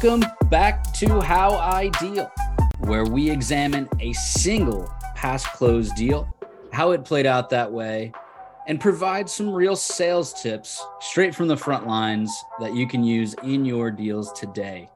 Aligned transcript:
Welcome 0.00 0.30
back 0.48 0.92
to 0.94 1.20
How 1.20 1.56
I 1.56 1.88
Deal, 2.00 2.30
where 2.78 3.04
we 3.04 3.28
examine 3.28 3.88
a 3.98 4.12
single 4.12 4.88
past 5.16 5.48
close 5.48 5.90
deal, 5.90 6.32
how 6.72 6.92
it 6.92 7.04
played 7.04 7.26
out 7.26 7.50
that 7.50 7.72
way, 7.72 8.12
and 8.68 8.80
provide 8.80 9.28
some 9.28 9.50
real 9.50 9.74
sales 9.74 10.40
tips 10.40 10.80
straight 11.00 11.34
from 11.34 11.48
the 11.48 11.56
front 11.56 11.88
lines 11.88 12.32
that 12.60 12.76
you 12.76 12.86
can 12.86 13.02
use 13.02 13.34
in 13.42 13.64
your 13.64 13.90
deals 13.90 14.32
today. 14.34 14.88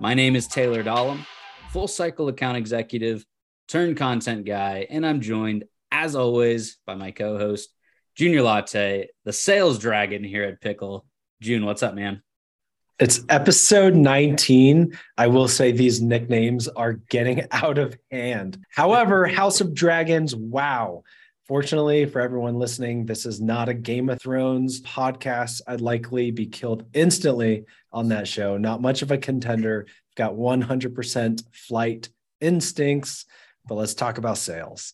My 0.00 0.14
name 0.14 0.34
is 0.34 0.48
Taylor 0.48 0.82
Dahlem, 0.82 1.24
full 1.68 1.86
cycle 1.86 2.26
account 2.26 2.56
executive, 2.56 3.24
turn 3.68 3.94
content 3.94 4.46
guy, 4.46 4.84
and 4.90 5.06
I'm 5.06 5.20
joined, 5.20 5.62
as 5.92 6.16
always, 6.16 6.78
by 6.86 6.96
my 6.96 7.12
co 7.12 7.38
host, 7.38 7.72
Junior 8.16 8.40
Lartey, 8.40 9.06
the 9.24 9.32
sales 9.32 9.78
dragon 9.78 10.24
here 10.24 10.42
at 10.42 10.60
Pickle. 10.60 11.06
June, 11.40 11.64
what's 11.64 11.84
up, 11.84 11.94
man? 11.94 12.24
It's 13.00 13.24
episode 13.30 13.94
19. 13.94 14.92
I 15.16 15.26
will 15.26 15.48
say 15.48 15.72
these 15.72 16.02
nicknames 16.02 16.68
are 16.68 16.92
getting 16.92 17.46
out 17.50 17.78
of 17.78 17.96
hand. 18.10 18.62
However, 18.68 19.26
House 19.26 19.62
of 19.62 19.72
Dragons, 19.72 20.36
wow. 20.36 21.02
Fortunately, 21.48 22.04
for 22.04 22.20
everyone 22.20 22.58
listening, 22.58 23.06
this 23.06 23.24
is 23.24 23.40
not 23.40 23.70
a 23.70 23.74
Game 23.74 24.10
of 24.10 24.20
Thrones 24.20 24.82
podcast. 24.82 25.62
I'd 25.66 25.80
likely 25.80 26.30
be 26.30 26.44
killed 26.44 26.84
instantly 26.92 27.64
on 27.90 28.08
that 28.08 28.28
show. 28.28 28.58
Not 28.58 28.82
much 28.82 29.00
of 29.00 29.10
a 29.10 29.16
contender. 29.16 29.86
Got 30.14 30.34
100% 30.34 31.42
flight 31.54 32.10
instincts, 32.42 33.24
but 33.66 33.76
let's 33.76 33.94
talk 33.94 34.18
about 34.18 34.36
sales. 34.36 34.92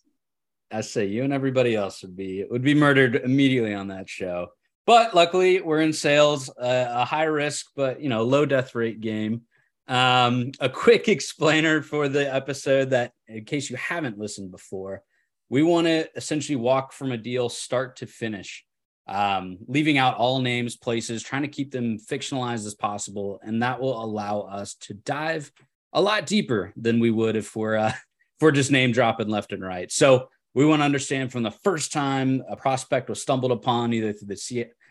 I 0.71 0.83
say 0.83 1.07
you 1.07 1.25
and 1.25 1.33
everybody 1.33 1.75
else 1.75 2.03
would 2.03 2.17
be 2.17 2.45
would 2.49 2.63
be 2.63 2.75
murdered 2.75 3.17
immediately 3.17 3.75
on 3.75 3.89
that 3.89 4.09
show. 4.09 4.51
But 4.87 5.15
luckily, 5.15 5.61
we're 5.61 5.81
in 5.81 5.93
sales, 5.93 6.49
uh, 6.49 6.87
a 6.89 7.05
high 7.05 7.25
risk, 7.25 7.67
but 7.75 8.01
you 8.01 8.09
know, 8.09 8.23
low 8.23 8.47
death 8.47 8.75
rate 8.75 9.01
game. 9.01 9.43
Um, 9.89 10.53
a 10.61 10.69
quick 10.69 11.09
explainer 11.09 11.83
for 11.83 12.09
the 12.09 12.33
episode 12.33 12.91
that, 12.91 13.13
in 13.27 13.45
case 13.45 13.69
you 13.69 13.77
haven't 13.77 14.19
listened 14.19 14.53
before, 14.53 15.03
we 15.49 15.63
want 15.63 15.89
to 15.89 16.09
essentially 16.17 16.57
walk 16.57 16.93
from 16.93 17.13
a 17.13 17.17
deal 17.17 17.49
start 17.49 17.97
to 17.97 18.07
finish, 18.07 18.65
um, 19.09 19.59
leaving 19.67 19.99
out 19.99 20.17
all 20.17 20.41
names, 20.41 20.77
places, 20.77 21.23
trying 21.23 21.43
to 21.43 21.49
keep 21.49 21.73
them 21.73 21.99
fictionalized 21.99 22.67
as 22.67 22.75
possible, 22.75 23.41
and 23.43 23.63
that 23.63 23.81
will 23.81 24.03
allow 24.03 24.41
us 24.41 24.75
to 24.75 24.95
dive 24.95 25.51
a 25.93 26.01
lot 26.01 26.27
deeper 26.27 26.73
than 26.77 27.01
we 27.01 27.11
would 27.11 27.35
if 27.35 27.57
we're 27.57 27.77
uh, 27.77 27.89
if 27.91 28.41
we're 28.41 28.53
just 28.53 28.71
name 28.71 28.93
dropping 28.93 29.29
left 29.29 29.53
and 29.53 29.65
right. 29.65 29.91
So 29.91 30.29
we 30.55 30.65
want 30.65 30.81
to 30.81 30.85
understand 30.85 31.33
from 31.33 31.43
the 31.43 31.51
first 31.51 31.93
time 31.93 32.43
a 32.49 32.57
prospect 32.57 33.09
was 33.09 33.21
stumbled 33.21 33.53
upon, 33.53 33.93
either 33.93 34.13
through 34.13 34.29
the 34.29 34.37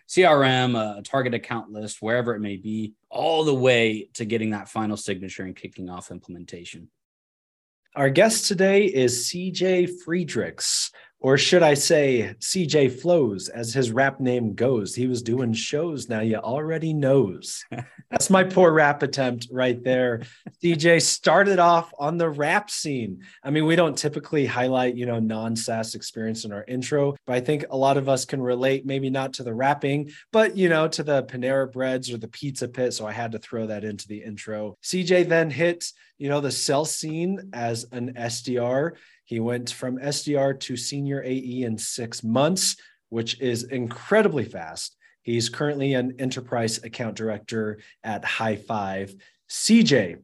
CRM, 0.07 0.97
a 0.97 1.01
target 1.01 1.33
account 1.33 1.71
list, 1.71 2.01
wherever 2.01 2.35
it 2.35 2.39
may 2.39 2.57
be, 2.57 2.93
all 3.09 3.43
the 3.43 3.53
way 3.53 4.09
to 4.13 4.25
getting 4.25 4.51
that 4.51 4.69
final 4.69 4.97
signature 4.97 5.43
and 5.43 5.55
kicking 5.55 5.89
off 5.89 6.11
implementation. 6.11 6.89
Our 7.95 8.09
guest 8.09 8.47
today 8.47 8.85
is 8.85 9.29
CJ 9.29 10.03
Friedrichs, 10.03 10.91
or 11.19 11.37
should 11.37 11.63
I 11.63 11.73
say 11.73 12.35
CJ 12.39 13.01
Flows, 13.01 13.49
as 13.49 13.73
his 13.73 13.91
rap 13.91 14.19
name 14.19 14.53
goes. 14.53 14.93
He 14.93 15.07
was 15.07 15.21
doing 15.21 15.53
shows 15.53 16.07
now, 16.07 16.19
you 16.19 16.35
already 16.35 16.93
knows. 16.93 17.63
That's 18.11 18.29
my 18.29 18.43
poor 18.43 18.71
rap 18.71 19.01
attempt 19.01 19.47
right 19.51 19.83
there. 19.83 20.21
CJ 20.63 21.01
started 21.01 21.57
off 21.57 21.91
on 21.97 22.17
the 22.17 22.29
rap 22.29 22.69
scene. 22.69 23.23
I 23.43 23.49
mean, 23.49 23.65
we 23.65 23.75
don't 23.75 23.97
typically 23.97 24.45
highlight, 24.45 24.95
you 24.95 25.05
know, 25.05 25.19
non 25.19 25.55
SaaS 25.55 25.95
experience 25.95 26.45
in 26.45 26.51
our 26.51 26.63
intro, 26.67 27.15
but 27.25 27.35
I 27.35 27.39
think 27.39 27.65
a 27.71 27.77
lot 27.77 27.97
of 27.97 28.07
us 28.07 28.25
can 28.25 28.41
relate, 28.41 28.85
maybe 28.85 29.09
not 29.09 29.33
to 29.33 29.43
the 29.43 29.53
rapping, 29.53 30.11
but, 30.31 30.55
you 30.55 30.69
know, 30.69 30.87
to 30.89 31.03
the 31.03 31.23
Panera 31.23 31.71
Breads 31.71 32.11
or 32.11 32.17
the 32.17 32.27
Pizza 32.27 32.67
Pit. 32.67 32.93
So 32.93 33.07
I 33.07 33.11
had 33.11 33.31
to 33.31 33.39
throw 33.39 33.67
that 33.67 33.83
into 33.83 34.07
the 34.07 34.21
intro. 34.21 34.77
CJ 34.83 35.27
then 35.27 35.49
hit, 35.49 35.85
you 36.17 36.29
know, 36.29 36.39
the 36.39 36.51
cell 36.51 36.85
scene 36.85 37.49
as 37.53 37.85
an 37.91 38.13
SDR. 38.13 38.91
He 39.25 39.39
went 39.39 39.71
from 39.71 39.97
SDR 39.97 40.59
to 40.61 40.77
senior 40.77 41.21
AE 41.23 41.63
in 41.63 41.77
six 41.77 42.23
months, 42.23 42.77
which 43.09 43.41
is 43.41 43.63
incredibly 43.63 44.45
fast. 44.45 44.95
He's 45.23 45.49
currently 45.49 45.95
an 45.95 46.15
enterprise 46.19 46.83
account 46.83 47.15
director 47.15 47.79
at 48.03 48.23
High5. 48.23 49.19
CJ, 49.49 50.17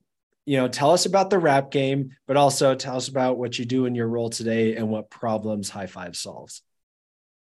you 0.45 0.57
know, 0.57 0.67
tell 0.67 0.91
us 0.91 1.07
about 1.07 1.31
the 1.31 1.40
rap 1.40 1.72
game, 1.72 2.11
but 2.28 2.38
also 2.38 2.75
tell 2.75 2.97
us 2.97 3.07
about 3.07 3.38
what 3.38 3.57
you 3.57 3.66
do 3.66 3.85
in 3.85 3.95
your 3.95 4.07
role 4.07 4.29
today 4.29 4.75
and 4.75 4.90
what 4.90 5.09
problems 5.09 5.72
High5 5.72 6.16
solves. 6.16 6.61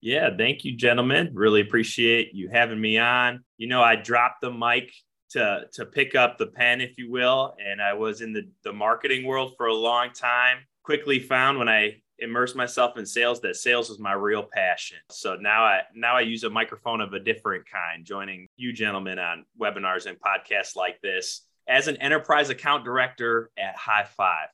Yeah, 0.01 0.29
thank 0.37 0.65
you, 0.65 0.75
gentlemen. 0.75 1.31
Really 1.33 1.61
appreciate 1.61 2.33
you 2.33 2.49
having 2.49 2.79
me 2.79 2.97
on. 2.97 3.43
You 3.57 3.67
know, 3.67 3.81
I 3.81 3.95
dropped 3.95 4.41
the 4.41 4.51
mic 4.51 4.93
to 5.31 5.65
to 5.73 5.85
pick 5.85 6.13
up 6.13 6.37
the 6.37 6.47
pen, 6.47 6.79
if 6.81 6.97
you 6.97 7.09
will, 7.09 7.55
and 7.63 7.81
I 7.81 7.93
was 7.93 8.21
in 8.21 8.31
the 8.31 8.47
the 8.63 8.73
marketing 8.73 9.25
world 9.25 9.53
for 9.57 9.65
a 9.65 9.73
long 9.73 10.11
time. 10.11 10.57
Quickly 10.85 11.19
found 11.19 11.57
when 11.57 11.67
I 11.67 11.95
immersed 12.19 12.55
myself 12.55 12.95
in 12.95 13.07
sales 13.07 13.41
that 13.41 13.55
sales 13.55 13.89
was 13.89 13.97
my 13.97 14.13
real 14.13 14.43
passion. 14.43 14.99
So 15.09 15.35
now 15.35 15.63
i 15.65 15.81
now 15.95 16.15
i 16.15 16.21
use 16.21 16.43
a 16.43 16.49
microphone 16.49 17.01
of 17.01 17.13
a 17.13 17.19
different 17.19 17.65
kind 17.67 18.05
joining 18.05 18.47
you 18.55 18.71
gentlemen 18.71 19.17
on 19.17 19.45
webinars 19.59 20.05
and 20.05 20.17
podcasts 20.19 20.75
like 20.75 21.01
this. 21.01 21.41
As 21.67 21.87
an 21.87 21.97
enterprise 21.97 22.51
account 22.51 22.85
director 22.85 23.49
at 23.57 23.75
high 23.75 24.05
five 24.15 24.49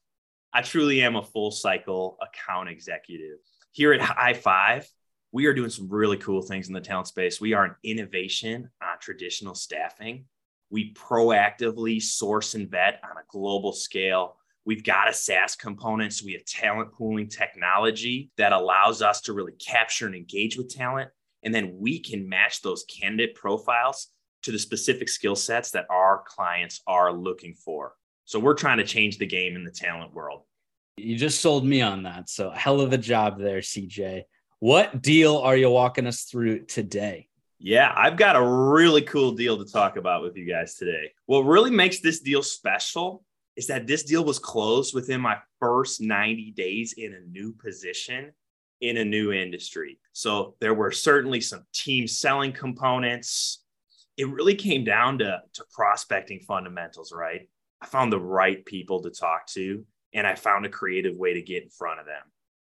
i 0.53 0.62
truly 0.62 1.02
am 1.02 1.18
a 1.18 1.22
full 1.22 1.52
cycle 1.52 2.18
account 2.22 2.70
executive. 2.70 3.40
Here 3.74 3.91
at 3.91 4.00
High5 4.00 4.88
we 5.34 5.47
are 5.47 5.53
doing 5.53 5.70
some 5.70 5.90
really 5.90 6.18
cool 6.18 6.41
things 6.41 6.70
in 6.70 6.74
the 6.74 6.81
talent 6.81 7.08
space. 7.08 7.41
We 7.41 7.53
are 7.53 7.66
an 7.66 7.75
innovation 7.84 8.70
on 8.81 9.00
traditional 9.02 9.56
staffing. 9.56 10.25
We 10.70 10.94
proactively 10.94 12.02
source 12.02 12.53
and 12.56 12.70
vet 12.70 13.02
on 13.03 13.18
a 13.18 13.28
global 13.30 13.74
scale 13.74 14.38
We've 14.66 14.83
got 14.83 15.09
a 15.09 15.13
SaaS 15.13 15.55
component. 15.55 16.13
So 16.13 16.25
we 16.25 16.33
have 16.33 16.45
talent 16.45 16.91
pooling 16.94 17.27
technology 17.27 18.29
that 18.38 18.53
allows 18.53 19.01
us 19.01 19.22
to 19.22 19.33
really 19.33 19.53
capture 19.53 20.05
and 20.05 20.16
engage 20.16 20.57
with 20.57 20.69
talent. 20.69 21.09
And 21.44 21.53
then 21.53 21.75
we 21.79 21.99
can 21.99 22.29
match 22.29 22.61
those 22.61 22.85
candidate 22.85 23.35
profiles 23.35 24.07
to 24.44 24.51
the 24.51 24.59
specific 24.59 25.09
skill 25.09 25.35
sets 25.35 25.72
that 25.72 25.85
our 25.89 26.23
clients 26.27 26.81
are 26.85 27.11
looking 27.11 27.55
for. 27.55 27.94
So 28.25 28.39
we're 28.39 28.53
trying 28.53 28.77
to 28.77 28.83
change 28.83 29.17
the 29.17 29.25
game 29.25 29.55
in 29.55 29.63
the 29.63 29.72
talent 29.72 30.13
world. 30.13 30.44
You 30.97 31.16
just 31.16 31.41
sold 31.41 31.66
me 31.66 31.81
on 31.81 32.03
that. 32.03 32.29
So 32.29 32.51
hell 32.51 32.81
of 32.81 32.93
a 32.93 32.97
job 32.97 33.39
there, 33.39 33.59
CJ. 33.59 34.23
What 34.59 35.01
deal 35.01 35.38
are 35.38 35.57
you 35.57 35.72
walking 35.72 36.05
us 36.05 36.23
through 36.23 36.66
today? 36.66 37.28
Yeah, 37.57 37.91
I've 37.95 38.17
got 38.17 38.35
a 38.35 38.43
really 38.43 39.01
cool 39.01 39.31
deal 39.33 39.63
to 39.63 39.72
talk 39.72 39.97
about 39.97 40.22
with 40.22 40.35
you 40.35 40.45
guys 40.45 40.75
today. 40.75 41.11
What 41.25 41.41
really 41.41 41.72
makes 41.72 41.99
this 41.99 42.19
deal 42.19 42.43
special 42.43 43.23
is 43.56 43.67
that 43.67 43.88
this 43.88 44.03
deal 44.03 44.23
was 44.23 44.39
closed 44.39 44.94
within 44.94 45.22
my 45.22 45.38
first 45.59 46.01
90 46.01 46.51
days 46.51 46.94
in 46.97 47.13
a 47.13 47.19
new 47.31 47.53
position 47.53 48.31
in 48.81 48.97
a 48.97 49.06
new 49.06 49.31
industry. 49.31 50.00
So 50.13 50.56
there 50.59 50.73
were 50.73 50.91
certainly 50.91 51.39
some 51.41 51.66
team 51.73 52.07
selling 52.07 52.51
components. 52.51 53.63
It 54.17 54.28
really 54.28 54.56
came 54.56 54.84
down 54.84 55.19
to, 55.19 55.41
to 55.53 55.63
prospecting 55.72 56.40
fundamentals, 56.40 57.13
right? 57.13 57.47
I 57.81 57.85
found 57.85 58.11
the 58.11 58.19
right 58.19 58.66
people 58.66 59.01
to 59.01 59.11
talk 59.11 59.47
to, 59.47 59.85
and 60.13 60.25
I 60.25 60.35
found 60.35 60.66
a 60.66 60.69
creative 60.69 61.16
way 61.16 61.34
to 61.34 61.41
get 61.41 61.63
in 61.63 61.69
front 61.69 62.00
of 62.00 62.06
them 62.06 62.23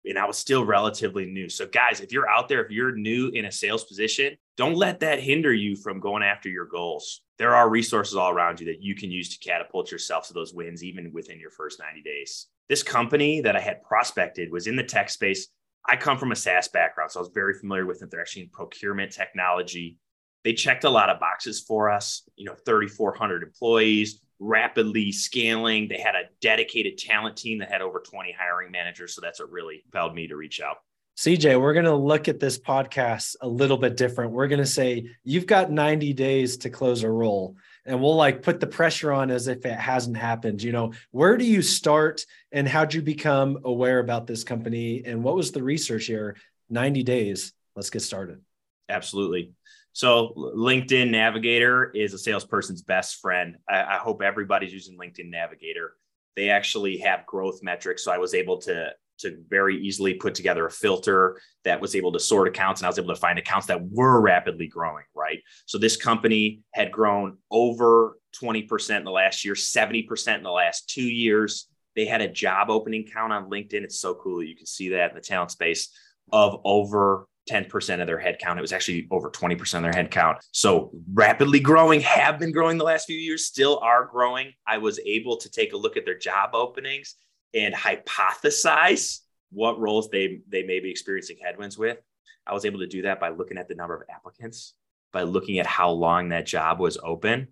and 0.10 0.18
I 0.18 0.26
was 0.26 0.38
still 0.38 0.66
relatively 0.66 1.26
new. 1.26 1.50
So, 1.50 1.68
guys, 1.68 2.00
if 2.00 2.12
you're 2.12 2.30
out 2.30 2.48
there, 2.48 2.64
if 2.64 2.72
you're 2.72 2.96
new 2.96 3.30
in 3.30 3.46
a 3.46 3.52
sales 3.52 3.84
position, 3.84 4.38
don't 4.56 4.76
let 4.76 5.00
that 5.02 5.20
hinder 5.22 5.54
you 5.54 5.76
from 5.76 6.00
going 6.00 6.24
after 6.24 6.50
your 6.50 6.66
goals. 6.66 7.22
There 7.38 7.56
are 7.56 7.70
resources 7.70 8.16
all 8.16 8.32
around 8.32 8.60
you 8.60 8.66
that 8.68 8.82
you 8.82 8.96
can 8.96 9.12
use 9.12 9.30
to 9.30 9.48
catapult 9.48 9.92
yourself 9.92 10.28
to 10.28 10.34
those 10.34 10.54
wins, 10.54 10.84
even 10.84 11.12
within 11.14 11.40
your 11.40 11.52
first 11.52 11.80
90 11.80 12.02
days. 12.02 12.48
This 12.70 12.84
company 12.84 13.42
that 13.42 13.56
I 13.56 13.60
had 13.60 13.84
prospected 13.84 14.52
was 14.52 14.68
in 14.68 14.76
the 14.76 14.84
tech 14.84 15.10
space. 15.10 15.48
I 15.88 15.96
come 15.96 16.18
from 16.18 16.32
a 16.32 16.36
SaaS 16.36 16.68
background, 16.68 17.12
so 17.12 17.20
I 17.20 17.22
was 17.22 17.32
very 17.34 17.54
familiar 17.54 17.86
with 17.86 18.02
it. 18.02 18.12
They're 18.12 18.22
actually 18.22 18.44
in 18.44 18.50
procurement 18.50 19.12
technology. 19.12 19.98
They 20.44 20.54
checked 20.54 20.84
a 20.84 20.90
lot 20.90 21.10
of 21.10 21.20
boxes 21.20 21.62
for 21.62 21.90
us, 21.90 22.24
you 22.36 22.46
know, 22.46 22.56
3,400 22.66 23.44
employees, 23.44 24.22
rapidly 24.40 25.12
scaling. 25.12 25.88
They 25.88 26.00
had 26.00 26.16
a 26.16 26.30
dedicated 26.42 26.98
talent 26.98 27.38
team 27.38 27.60
that 27.60 27.72
had 27.72 27.82
over 27.82 28.00
20 28.00 28.36
hiring 28.38 28.72
managers. 28.72 29.16
So 29.16 29.22
that's 29.22 29.40
what 29.40 29.52
really 29.52 29.82
compelled 29.84 30.16
me 30.16 30.28
to 30.28 30.36
reach 30.36 30.62
out. 30.62 30.78
CJ, 31.18 31.60
we're 31.60 31.74
going 31.74 31.86
to 31.86 31.96
look 31.96 32.28
at 32.28 32.40
this 32.40 32.60
podcast 32.60 33.38
a 33.42 33.48
little 33.48 33.78
bit 33.78 33.98
different. 33.98 34.34
We're 34.34 34.48
going 34.48 34.60
to 34.60 34.68
say 34.68 35.10
you've 35.24 35.48
got 35.48 35.72
90 35.72 36.14
days 36.14 36.58
to 36.58 36.70
close 36.70 37.02
a 37.02 37.10
role 37.10 37.56
and 37.88 38.00
we'll 38.00 38.16
like 38.16 38.44
put 38.44 38.60
the 38.60 38.68
pressure 38.68 39.12
on 39.12 39.32
as 39.32 39.48
if 39.48 39.66
it 39.66 39.80
hasn't 39.80 40.18
happened. 40.18 40.62
You 40.62 40.74
know, 40.74 40.94
where 41.10 41.36
do 41.36 41.44
you 41.44 41.64
start 41.64 42.24
and 42.52 42.68
how'd 42.68 42.94
you 42.94 43.02
become 43.02 43.58
aware 43.64 43.98
about 43.98 44.28
this 44.28 44.44
company 44.44 45.04
and 45.06 45.24
what 45.24 45.36
was 45.36 45.52
the 45.52 45.64
research 45.64 46.06
here? 46.06 46.38
90 46.70 47.02
days. 47.02 47.52
Let's 47.76 47.90
get 47.90 48.04
started. 48.04 48.42
Absolutely. 48.88 49.54
So 49.98 50.32
LinkedIn 50.38 51.10
Navigator 51.10 51.90
is 51.90 52.14
a 52.14 52.20
salesperson's 52.20 52.84
best 52.84 53.16
friend. 53.16 53.58
I, 53.68 53.82
I, 53.82 53.98
hope 53.98 54.22
everybody's 54.22 54.72
using 54.72 54.96
LinkedIn 54.96 55.32
Navigator. 55.32 55.96
They 56.36 56.52
actually 56.52 56.98
have 57.00 57.26
growth 57.26 57.64
metrics. 57.64 58.04
So 58.04 58.12
I 58.12 58.20
was 58.20 58.36
able 58.36 58.60
to 58.62 58.92
to 59.22 59.44
very 59.50 59.76
easily 59.82 60.14
put 60.14 60.36
together 60.36 60.68
a 60.68 60.70
filter 60.70 61.42
that 61.64 61.82
was 61.82 61.96
able 61.96 62.12
to 62.12 62.20
sort 62.20 62.48
accounts 62.48 62.80
and 62.80 62.86
I 62.86 62.90
was 62.90 63.00
able 63.00 63.16
to 63.16 63.20
find 63.20 63.40
accounts 63.40 63.66
that 63.66 63.90
were 63.90 64.22
rapidly 64.22 64.68
growing, 64.68 65.06
right? 65.16 65.40
So 65.66 65.80
this 65.80 65.98
company 65.98 66.62
had 66.76 66.92
grown 66.92 67.40
over 67.50 68.20
20% 68.40 68.98
in 68.98 69.04
the 69.04 69.10
last 69.10 69.44
year, 69.44 69.56
70% 69.56 70.38
in 70.38 70.44
the 70.44 70.52
last 70.52 70.92
two 70.92 71.02
years. 71.02 71.68
They 71.96 72.06
had 72.06 72.22
a 72.22 72.32
job 72.32 72.70
opening 72.70 73.08
count 73.12 73.34
on 73.34 73.50
LinkedIn. 73.50 73.82
It's 73.82 74.00
so 74.00 74.14
cool. 74.14 74.42
That 74.42 74.48
you 74.48 74.56
can 74.56 74.68
see 74.68 74.90
that 74.90 75.10
in 75.10 75.16
the 75.16 75.22
talent 75.22 75.50
space 75.50 75.90
of 76.32 76.62
over 76.64 77.26
10% 77.48 78.02
of 78.02 78.08
their 78.08 78.20
headcount. 78.20 78.58
It 78.58 78.62
was 78.62 78.74
actually 78.74 79.08
over 79.12 79.30
20% 79.30 79.60
of 79.76 79.84
their 79.84 79.92
headcount. 79.92 80.38
So 80.52 80.92
rapidly 81.14 81.60
growing, 81.60 82.02
have 82.02 82.40
been 82.40 82.52
growing 82.52 82.78
the 82.78 82.84
last 82.84 83.06
few 83.06 83.18
years, 83.18 83.46
still 83.46 83.80
are 83.80 84.06
growing. 84.06 84.54
I 84.68 84.78
was 84.78 85.00
able 85.06 85.38
to 85.38 85.50
take 85.50 85.74
a 85.74 85.78
look 85.78 85.98
at 85.98 86.06
their 86.06 86.18
job 86.18 86.52
openings 86.54 87.16
and 87.54 87.74
hypothesize 87.74 89.20
what 89.52 89.80
roles 89.80 90.10
they, 90.10 90.42
they 90.50 90.64
may 90.64 90.80
be 90.80 90.92
experiencing 90.92 91.38
headwinds 91.42 91.78
with. 91.78 91.98
I 92.46 92.54
was 92.54 92.66
able 92.66 92.80
to 92.80 92.88
do 92.88 93.04
that 93.04 93.20
by 93.20 93.30
looking 93.30 93.58
at 93.58 93.68
the 93.68 93.76
number 93.76 93.96
of 93.96 94.04
applicants, 94.10 94.74
by 95.12 95.24
looking 95.24 95.60
at 95.60 95.66
how 95.66 95.90
long 95.90 96.30
that 96.30 96.46
job 96.46 96.80
was 96.80 96.98
open. 97.04 97.48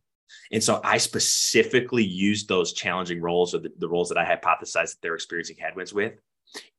And 0.51 0.63
so 0.63 0.81
I 0.83 0.97
specifically 0.97 2.03
used 2.03 2.47
those 2.47 2.73
challenging 2.73 3.21
roles 3.21 3.53
or 3.53 3.59
the, 3.59 3.71
the 3.77 3.87
roles 3.87 4.09
that 4.09 4.17
I 4.17 4.25
hypothesized 4.25 4.91
that 4.91 4.97
they're 5.01 5.15
experiencing 5.15 5.57
headwinds 5.59 5.93
with 5.93 6.13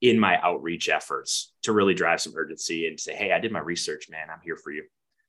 in 0.00 0.18
my 0.18 0.38
outreach 0.42 0.88
efforts 0.88 1.52
to 1.62 1.72
really 1.72 1.94
drive 1.94 2.20
some 2.20 2.34
urgency 2.36 2.86
and 2.86 2.98
say, 2.98 3.14
hey, 3.14 3.32
I 3.32 3.38
did 3.38 3.52
my 3.52 3.60
research, 3.60 4.08
man. 4.10 4.28
I'm 4.30 4.40
here 4.42 4.56
for 4.56 4.70
you. 4.70 4.84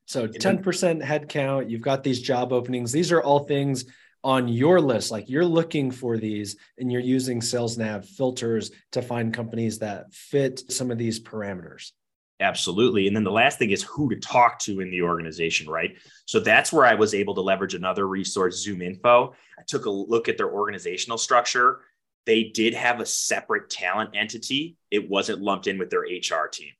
So 0.06 0.26
10% 0.26 1.02
headcount, 1.02 1.68
you've 1.68 1.82
got 1.82 2.02
these 2.02 2.22
job 2.22 2.52
openings. 2.52 2.92
These 2.92 3.12
are 3.12 3.22
all 3.22 3.40
things 3.40 3.84
on 4.24 4.48
your 4.48 4.80
list. 4.80 5.10
Like 5.10 5.28
you're 5.28 5.44
looking 5.44 5.90
for 5.90 6.16
these 6.16 6.56
and 6.78 6.90
you're 6.90 7.00
using 7.00 7.40
SalesNav 7.40 8.06
filters 8.06 8.70
to 8.92 9.02
find 9.02 9.34
companies 9.34 9.80
that 9.80 10.12
fit 10.12 10.72
some 10.72 10.90
of 10.90 10.98
these 10.98 11.20
parameters. 11.20 11.92
Absolutely. 12.40 13.08
And 13.08 13.16
then 13.16 13.24
the 13.24 13.32
last 13.32 13.58
thing 13.58 13.70
is 13.70 13.82
who 13.82 14.08
to 14.10 14.16
talk 14.16 14.60
to 14.60 14.80
in 14.80 14.90
the 14.90 15.02
organization, 15.02 15.68
right? 15.68 15.96
So 16.24 16.38
that's 16.38 16.72
where 16.72 16.86
I 16.86 16.94
was 16.94 17.12
able 17.12 17.34
to 17.34 17.40
leverage 17.40 17.74
another 17.74 18.06
resource, 18.06 18.64
ZoomInfo. 18.66 19.32
I 19.58 19.62
took 19.66 19.86
a 19.86 19.90
look 19.90 20.28
at 20.28 20.36
their 20.36 20.50
organizational 20.50 21.18
structure 21.18 21.80
they 22.28 22.44
did 22.44 22.74
have 22.74 23.00
a 23.00 23.06
separate 23.06 23.70
talent 23.70 24.10
entity. 24.12 24.76
It 24.90 25.08
wasn't 25.08 25.40
lumped 25.40 25.66
in 25.66 25.78
with 25.78 25.88
their 25.88 26.02
HR 26.02 26.46
team. 26.46 26.72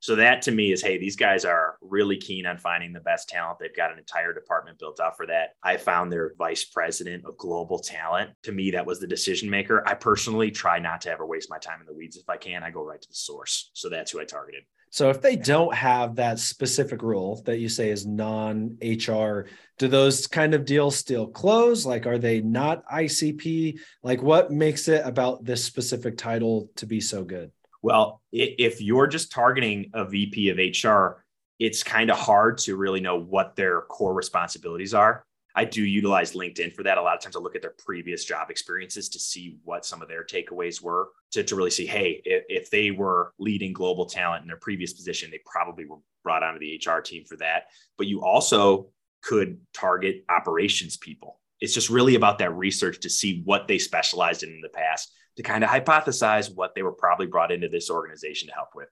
So 0.00 0.16
that 0.16 0.42
to 0.42 0.50
me 0.50 0.72
is, 0.72 0.82
hey, 0.82 0.98
these 0.98 1.14
guys 1.14 1.44
are 1.44 1.78
really 1.80 2.16
keen 2.16 2.44
on 2.44 2.58
finding 2.58 2.92
the 2.92 3.00
best 3.00 3.28
talent. 3.28 3.58
They've 3.60 3.74
got 3.74 3.92
an 3.92 3.98
entire 3.98 4.34
department 4.34 4.80
built 4.80 4.98
out 4.98 5.16
for 5.16 5.24
that. 5.26 5.50
I 5.62 5.76
found 5.76 6.10
their 6.10 6.32
vice 6.36 6.64
president 6.64 7.24
of 7.24 7.38
global 7.38 7.78
talent. 7.78 8.32
To 8.42 8.52
me, 8.52 8.72
that 8.72 8.84
was 8.84 8.98
the 8.98 9.06
decision 9.06 9.48
maker. 9.48 9.86
I 9.86 9.94
personally 9.94 10.50
try 10.50 10.80
not 10.80 11.00
to 11.02 11.10
ever 11.10 11.24
waste 11.24 11.50
my 11.50 11.58
time 11.58 11.80
in 11.80 11.86
the 11.86 11.94
weeds. 11.94 12.16
If 12.16 12.28
I 12.28 12.36
can, 12.36 12.64
I 12.64 12.70
go 12.70 12.84
right 12.84 13.00
to 13.00 13.08
the 13.08 13.14
source. 13.14 13.70
So 13.74 13.88
that's 13.88 14.10
who 14.10 14.20
I 14.20 14.24
targeted. 14.24 14.64
So 14.90 15.10
if 15.10 15.20
they 15.20 15.36
don't 15.36 15.74
have 15.74 16.16
that 16.16 16.38
specific 16.38 17.02
rule 17.02 17.42
that 17.44 17.58
you 17.58 17.68
say 17.68 17.90
is 17.90 18.06
non 18.06 18.78
HR, 18.82 19.46
do 19.78 19.88
those 19.88 20.26
kind 20.26 20.54
of 20.54 20.64
deals 20.64 20.96
still 20.96 21.26
close? 21.26 21.84
Like, 21.84 22.06
are 22.06 22.18
they 22.18 22.40
not 22.40 22.86
ICP? 22.88 23.78
Like, 24.02 24.22
what 24.22 24.50
makes 24.50 24.88
it 24.88 25.02
about 25.04 25.44
this 25.44 25.64
specific 25.64 26.16
title 26.16 26.70
to 26.76 26.86
be 26.86 27.00
so 27.00 27.24
good? 27.24 27.50
Well, 27.82 28.22
if 28.32 28.80
you're 28.80 29.06
just 29.06 29.30
targeting 29.30 29.90
a 29.92 30.04
VP 30.04 30.48
of 30.48 30.56
HR, 30.58 31.24
it's 31.58 31.82
kind 31.82 32.10
of 32.10 32.18
hard 32.18 32.58
to 32.58 32.76
really 32.76 33.00
know 33.00 33.18
what 33.18 33.54
their 33.56 33.82
core 33.82 34.14
responsibilities 34.14 34.94
are. 34.94 35.24
I 35.54 35.64
do 35.64 35.82
utilize 35.82 36.32
LinkedIn 36.32 36.74
for 36.74 36.82
that. 36.82 36.98
A 36.98 37.02
lot 37.02 37.16
of 37.16 37.22
times 37.22 37.34
I 37.34 37.38
look 37.38 37.56
at 37.56 37.62
their 37.62 37.74
previous 37.78 38.24
job 38.24 38.50
experiences 38.50 39.08
to 39.10 39.18
see 39.18 39.56
what 39.64 39.86
some 39.86 40.02
of 40.02 40.08
their 40.08 40.22
takeaways 40.22 40.82
were 40.82 41.08
to, 41.36 41.44
to 41.44 41.54
really 41.54 41.70
see, 41.70 41.86
hey, 41.86 42.22
if, 42.24 42.44
if 42.48 42.70
they 42.70 42.90
were 42.90 43.32
leading 43.38 43.72
global 43.72 44.06
talent 44.06 44.42
in 44.42 44.48
their 44.48 44.56
previous 44.56 44.94
position, 44.94 45.30
they 45.30 45.40
probably 45.44 45.84
were 45.84 45.98
brought 46.24 46.42
onto 46.42 46.58
the 46.58 46.80
HR 46.84 47.00
team 47.00 47.24
for 47.24 47.36
that. 47.36 47.64
But 47.98 48.06
you 48.06 48.24
also 48.24 48.88
could 49.22 49.58
target 49.74 50.24
operations 50.28 50.96
people. 50.96 51.40
It's 51.60 51.74
just 51.74 51.90
really 51.90 52.14
about 52.14 52.38
that 52.38 52.54
research 52.54 53.00
to 53.00 53.10
see 53.10 53.42
what 53.44 53.68
they 53.68 53.78
specialized 53.78 54.42
in 54.42 54.50
in 54.50 54.60
the 54.60 54.68
past 54.70 55.12
to 55.36 55.42
kind 55.42 55.62
of 55.62 55.70
hypothesize 55.70 56.54
what 56.54 56.74
they 56.74 56.82
were 56.82 56.92
probably 56.92 57.26
brought 57.26 57.52
into 57.52 57.68
this 57.68 57.90
organization 57.90 58.48
to 58.48 58.54
help 58.54 58.68
with. 58.74 58.88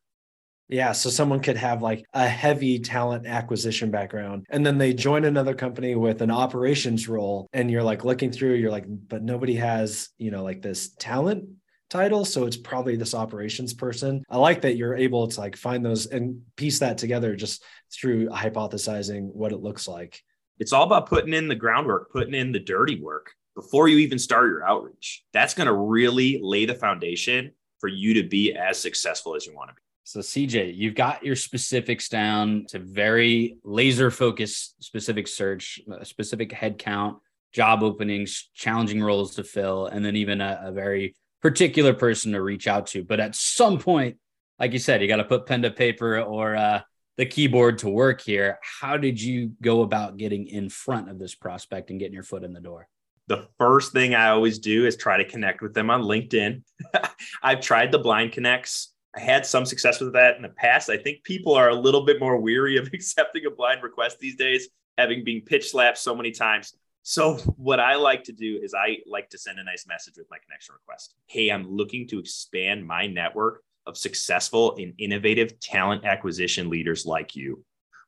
Yeah. 0.69 0.93
So 0.93 1.11
someone 1.11 1.41
could 1.41 1.57
have 1.57 1.83
like 1.83 2.05
a 2.15 2.27
heavy 2.27 2.79
talent 2.79 3.27
acquisition 3.27 3.91
background 3.91 4.47
and 4.51 4.65
then 4.65 4.79
they 4.79 4.95
join 4.95 5.25
another 5.25 5.55
company 5.55 5.95
with 5.95 6.23
an 6.23 6.31
operations 6.31 7.07
role. 7.07 7.47
And 7.53 7.71
you're 7.71 7.83
like 7.83 8.05
looking 8.05 8.33
through, 8.33 8.55
you're 8.55 8.71
like, 8.71 8.87
but 8.89 9.23
nobody 9.23 9.55
has, 9.57 10.09
you 10.17 10.31
know, 10.31 10.43
like 10.43 10.63
this 10.63 10.95
talent 10.95 11.49
title. 11.95 12.25
So 12.25 12.45
it's 12.45 12.57
probably 12.57 12.97
this 12.97 13.15
operations 13.15 13.73
person. 13.73 14.25
I 14.29 14.37
like 14.37 14.63
that 14.63 14.77
you're 14.77 14.97
able 14.97 15.29
to 15.29 15.41
like 15.41 15.57
find 15.57 15.85
those 15.85 16.07
and 16.07 16.43
piece 16.57 16.81
that 16.81 16.99
together 16.99 17.37
just 17.37 17.63
through 17.93 18.31
hypothesizing 18.31 19.33
what 19.33 19.53
it 19.53 19.59
looks 19.63 19.87
like. 19.87 20.21
It's 20.59 20.73
all 20.73 20.83
about 20.83 21.09
putting 21.09 21.35
in 21.35 21.47
the 21.47 21.55
groundwork, 21.55 22.11
putting 22.11 22.35
in 22.35 22.51
the 22.51 22.59
dirty 22.59 23.01
work 23.01 23.33
before 23.55 23.87
you 23.87 23.99
even 23.99 24.19
start 24.19 24.47
your 24.47 24.67
outreach. 24.67 25.23
That's 25.33 25.55
going 25.55 25.69
to 25.69 25.73
really 25.73 26.41
lay 26.43 26.67
the 26.67 26.75
foundation 26.75 27.53
for 27.79 27.89
you 27.89 28.15
to 28.15 28.29
be 28.29 28.55
as 28.55 28.77
successful 28.77 29.37
as 29.37 29.47
you 29.47 29.55
want 29.55 29.71
to 29.71 29.75
be. 29.75 29.81
So, 30.03 30.19
CJ, 30.19 30.77
you've 30.77 30.97
got 30.97 31.25
your 31.25 31.37
specifics 31.37 32.09
down 32.09 32.67
to 32.71 32.79
very 32.81 33.59
laser 33.63 34.11
focused 34.11 34.83
specific 34.83 35.29
search, 35.29 35.81
specific 36.03 36.51
headcount, 36.51 37.21
job 37.53 37.83
openings, 37.83 38.51
challenging 38.53 39.03
roles 39.03 39.37
to 39.37 39.45
fill, 39.45 39.87
and 39.87 40.05
then 40.05 40.17
even 40.17 40.41
a, 40.41 40.61
a 40.65 40.73
very 40.73 41.15
particular 41.45 41.95
person 41.95 42.33
to 42.33 42.43
reach 42.43 42.67
out 42.67 42.89
to. 42.89 43.05
But 43.05 43.21
at 43.21 43.37
some 43.37 43.79
point, 43.79 44.17
like 44.59 44.73
you 44.73 44.81
said, 44.81 45.01
you 45.01 45.07
got 45.07 45.17
to 45.17 45.25
put 45.25 45.47
pen 45.47 45.63
to 45.63 45.71
paper 45.71 46.21
or 46.21 46.57
uh, 46.57 46.81
the 47.17 47.27
keyboard 47.27 47.79
to 47.79 47.89
work 47.89 48.21
here. 48.21 48.59
How 48.81 48.97
did 48.97 49.21
you 49.21 49.53
go 49.63 49.83
about 49.83 50.17
getting 50.17 50.49
in 50.49 50.69
front 50.69 51.09
of 51.09 51.21
this 51.21 51.37
prospect 51.37 51.91
and 51.91 52.01
getting 52.01 52.15
your 52.15 52.25
foot 52.25 52.43
in 52.43 52.53
the 52.53 52.61
door? 52.61 52.89
the 53.27 53.49
first 53.59 53.93
thing 53.93 54.15
I 54.15 54.29
always 54.29 54.59
do 54.59 54.87
is 54.87 54.97
try 54.97 55.17
to 55.17 55.25
connect 55.25 55.63
with 55.63 55.75
them 55.75 55.91
on 55.91 56.03
LinkedIn. 56.03 56.63
I've 57.43 57.61
tried 57.61 57.91
the 57.91 57.99
blind 57.99 58.33
connects. 58.33 58.93
I 59.17 59.21
had 59.21 59.47
some 59.47 59.65
success 59.65 60.01
with 60.01 60.13
that 60.15 60.37
in 60.37 60.43
the 60.43 60.49
past. 60.51 60.91
I 60.91 60.97
think 60.99 61.23
people 61.25 61.55
are 61.55 61.71
a 61.71 61.75
little 61.75 62.05
bit 62.05 62.21
more 62.21 62.37
weary 62.37 62.77
of 62.77 62.89
accepting 62.93 63.47
a 63.47 63.51
blind 63.51 63.83
request 63.83 64.19
these 64.19 64.37
days, 64.37 64.69
having 64.99 65.25
been 65.25 65.41
pitch 65.41 65.71
slapped 65.71 65.99
so 65.99 66.15
many 66.15 66.33
times. 66.33 66.75
So, 67.07 67.35
what 67.59 67.81
I 67.81 67.97
like 67.97 68.25
to 68.25 68.33
do 68.33 68.59
is 68.63 68.73
I 68.73 68.97
like 69.07 69.29
to 69.31 69.39
send 69.39 69.59
a 69.59 69.65
nice 69.65 69.87
message 69.87 70.15
with 70.17 70.27
my 70.31 70.39
connection 70.39 70.75
request. 70.75 71.15
Hey, 71.27 71.51
I'm 71.51 71.69
looking 71.69 72.09
to 72.09 72.19
expand 72.19 72.87
my 72.87 73.07
network 73.07 73.63
of 73.85 73.99
successful 73.99 74.75
and 74.79 74.95
innovative 74.97 75.61
talent 75.61 76.07
acquisition 76.07 76.71
leaders 76.71 77.05
like 77.05 77.37
you. 77.37 77.63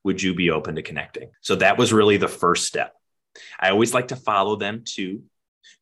Would 0.04 0.22
you 0.22 0.34
be 0.34 0.50
open 0.50 0.76
to 0.76 0.82
connecting? 0.82 1.30
So, 1.42 1.56
that 1.56 1.76
was 1.76 1.92
really 1.92 2.16
the 2.16 2.26
first 2.26 2.64
step. 2.64 2.94
I 3.60 3.68
always 3.68 3.92
like 3.92 4.08
to 4.08 4.16
follow 4.16 4.56
them 4.56 4.82
too, 4.82 5.24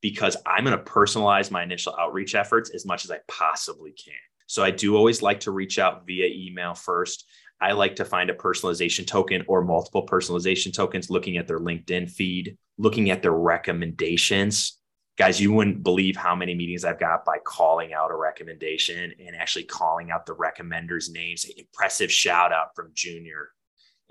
because 0.00 0.36
I'm 0.44 0.64
going 0.64 0.76
to 0.76 0.82
personalize 0.82 1.52
my 1.52 1.62
initial 1.62 1.94
outreach 1.96 2.34
efforts 2.34 2.70
as 2.74 2.84
much 2.84 3.04
as 3.04 3.12
I 3.12 3.20
possibly 3.28 3.92
can. 3.92 4.14
So 4.46 4.62
I 4.62 4.70
do 4.70 4.96
always 4.96 5.22
like 5.22 5.40
to 5.40 5.50
reach 5.50 5.78
out 5.78 6.06
via 6.06 6.26
email 6.26 6.74
first. 6.74 7.26
I 7.60 7.72
like 7.72 7.96
to 7.96 8.04
find 8.04 8.30
a 8.30 8.34
personalization 8.34 9.06
token 9.06 9.44
or 9.48 9.62
multiple 9.62 10.06
personalization 10.06 10.72
tokens, 10.72 11.10
looking 11.10 11.36
at 11.38 11.46
their 11.46 11.60
LinkedIn 11.60 12.10
feed, 12.10 12.58
looking 12.78 13.10
at 13.10 13.22
their 13.22 13.32
recommendations. 13.32 14.78
Guys, 15.16 15.40
you 15.40 15.52
wouldn't 15.52 15.84
believe 15.84 16.16
how 16.16 16.34
many 16.34 16.54
meetings 16.54 16.84
I've 16.84 16.98
got 16.98 17.24
by 17.24 17.38
calling 17.44 17.92
out 17.92 18.10
a 18.10 18.16
recommendation 18.16 19.12
and 19.24 19.36
actually 19.36 19.64
calling 19.64 20.10
out 20.10 20.26
the 20.26 20.34
recommender's 20.34 21.10
names. 21.10 21.46
Impressive 21.56 22.10
shout 22.10 22.52
out 22.52 22.74
from 22.74 22.90
Junior 22.94 23.50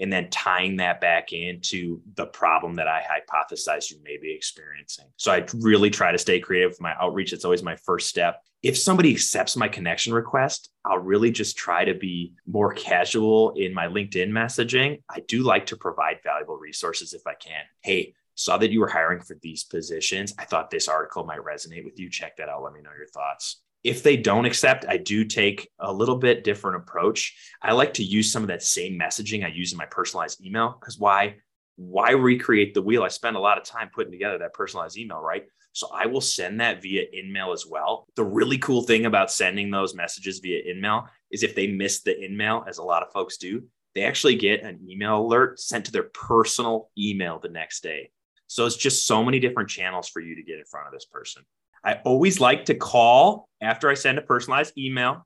and 0.03 0.12
then 0.12 0.29
tying 0.29 0.75
that 0.75 1.00
back 1.00 1.31
into 1.31 2.01
the 2.15 2.25
problem 2.25 2.75
that 2.75 2.89
I 2.89 3.01
hypothesize 3.01 3.89
you 3.89 4.00
may 4.03 4.17
be 4.17 4.33
experiencing. 4.33 5.05
So 5.15 5.31
I 5.31 5.45
really 5.62 5.89
try 5.89 6.12
to 6.12 6.17
stay 6.17 6.41
creative 6.41 6.72
with 6.72 6.81
my 6.81 6.93
outreach. 7.00 7.31
It's 7.31 7.45
always 7.45 7.63
my 7.63 7.77
first 7.77 8.10
step. 8.10 8.43
If 8.62 8.77
somebody 8.77 9.13
accepts 9.13 9.55
my 9.55 9.69
connection 9.69 10.13
request, 10.13 10.69
I'll 10.83 11.00
really 11.00 11.31
just 11.31 11.55
try 11.55 11.86
to 11.86 11.93
be 11.93 12.33
more 12.45 12.74
casual 12.74 13.51
in 13.51 13.74
my 13.74 13.88
LinkedIn 13.88 14.27
messaging. 14.27 15.01
I 15.10 15.22
do 15.22 15.41
like 15.41 15.67
to 15.67 15.77
provide 15.77 16.17
valuable 16.22 16.57
resources 16.57 17.13
if 17.13 17.25
I 17.25 17.36
can. 17.36 17.63
Hey, 17.79 18.13
saw 18.36 18.57
that 18.57 18.72
you 18.72 18.81
were 18.81 18.89
hiring 18.89 19.22
for 19.22 19.38
these 19.41 19.63
positions. 19.63 20.33
I 20.38 20.43
thought 20.43 20.69
this 20.69 20.89
article 20.89 21.24
might 21.24 21.39
resonate 21.39 21.86
with 21.86 21.98
you. 21.98 22.10
Check 22.10 22.36
that 22.38 22.50
out. 22.50 22.62
Let 22.62 22.74
me 22.74 22.81
know 22.81 22.89
your 22.98 23.07
thoughts 23.07 23.62
if 23.83 24.01
they 24.01 24.15
don't 24.17 24.45
accept, 24.45 24.85
I 24.87 24.97
do 24.97 25.25
take 25.25 25.69
a 25.79 25.91
little 25.91 26.15
bit 26.15 26.43
different 26.43 26.77
approach. 26.77 27.35
I 27.61 27.73
like 27.73 27.93
to 27.95 28.03
use 28.03 28.31
some 28.31 28.43
of 28.43 28.47
that 28.47 28.63
same 28.63 28.97
messaging 28.97 29.43
I 29.43 29.49
use 29.49 29.71
in 29.71 29.77
my 29.77 29.85
personalized 29.85 30.43
email 30.43 30.77
because 30.79 30.97
why? 30.97 31.35
Why 31.75 32.11
recreate 32.11 32.73
the 32.73 32.81
wheel? 32.81 33.03
I 33.03 33.07
spend 33.07 33.35
a 33.35 33.39
lot 33.39 33.57
of 33.57 33.63
time 33.63 33.89
putting 33.93 34.11
together 34.11 34.37
that 34.37 34.53
personalized 34.53 34.97
email, 34.97 35.19
right? 35.19 35.43
So 35.73 35.89
I 35.91 36.05
will 36.05 36.21
send 36.21 36.59
that 36.61 36.83
via 36.83 37.05
InMail 37.13 37.51
as 37.51 37.65
well. 37.67 38.05
The 38.15 38.23
really 38.23 38.59
cool 38.59 38.83
thing 38.83 39.07
about 39.07 39.31
sending 39.31 39.71
those 39.71 39.95
messages 39.95 40.39
via 40.39 40.61
InMail 40.71 41.07
is 41.31 41.41
if 41.41 41.55
they 41.55 41.67
miss 41.67 42.03
the 42.03 42.11
InMail, 42.13 42.67
as 42.67 42.77
a 42.77 42.83
lot 42.83 43.01
of 43.01 43.11
folks 43.11 43.37
do, 43.37 43.63
they 43.95 44.03
actually 44.03 44.35
get 44.35 44.61
an 44.61 44.79
email 44.87 45.19
alert 45.19 45.59
sent 45.59 45.85
to 45.85 45.91
their 45.91 46.09
personal 46.13 46.89
email 46.97 47.39
the 47.39 47.49
next 47.49 47.81
day. 47.81 48.11
So 48.47 48.67
it's 48.67 48.77
just 48.77 49.07
so 49.07 49.23
many 49.23 49.39
different 49.39 49.69
channels 49.69 50.07
for 50.07 50.19
you 50.19 50.35
to 50.35 50.43
get 50.43 50.59
in 50.59 50.65
front 50.65 50.87
of 50.87 50.93
this 50.93 51.05
person. 51.05 51.43
I 51.83 51.95
always 52.05 52.39
like 52.39 52.65
to 52.65 52.75
call 52.75 53.49
after 53.61 53.89
I 53.89 53.93
send 53.93 54.17
a 54.17 54.21
personalized 54.21 54.77
email. 54.77 55.25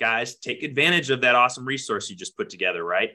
Guys, 0.00 0.36
take 0.36 0.62
advantage 0.62 1.10
of 1.10 1.20
that 1.20 1.34
awesome 1.34 1.64
resource 1.64 2.10
you 2.10 2.16
just 2.16 2.36
put 2.36 2.50
together, 2.50 2.82
right? 2.84 3.10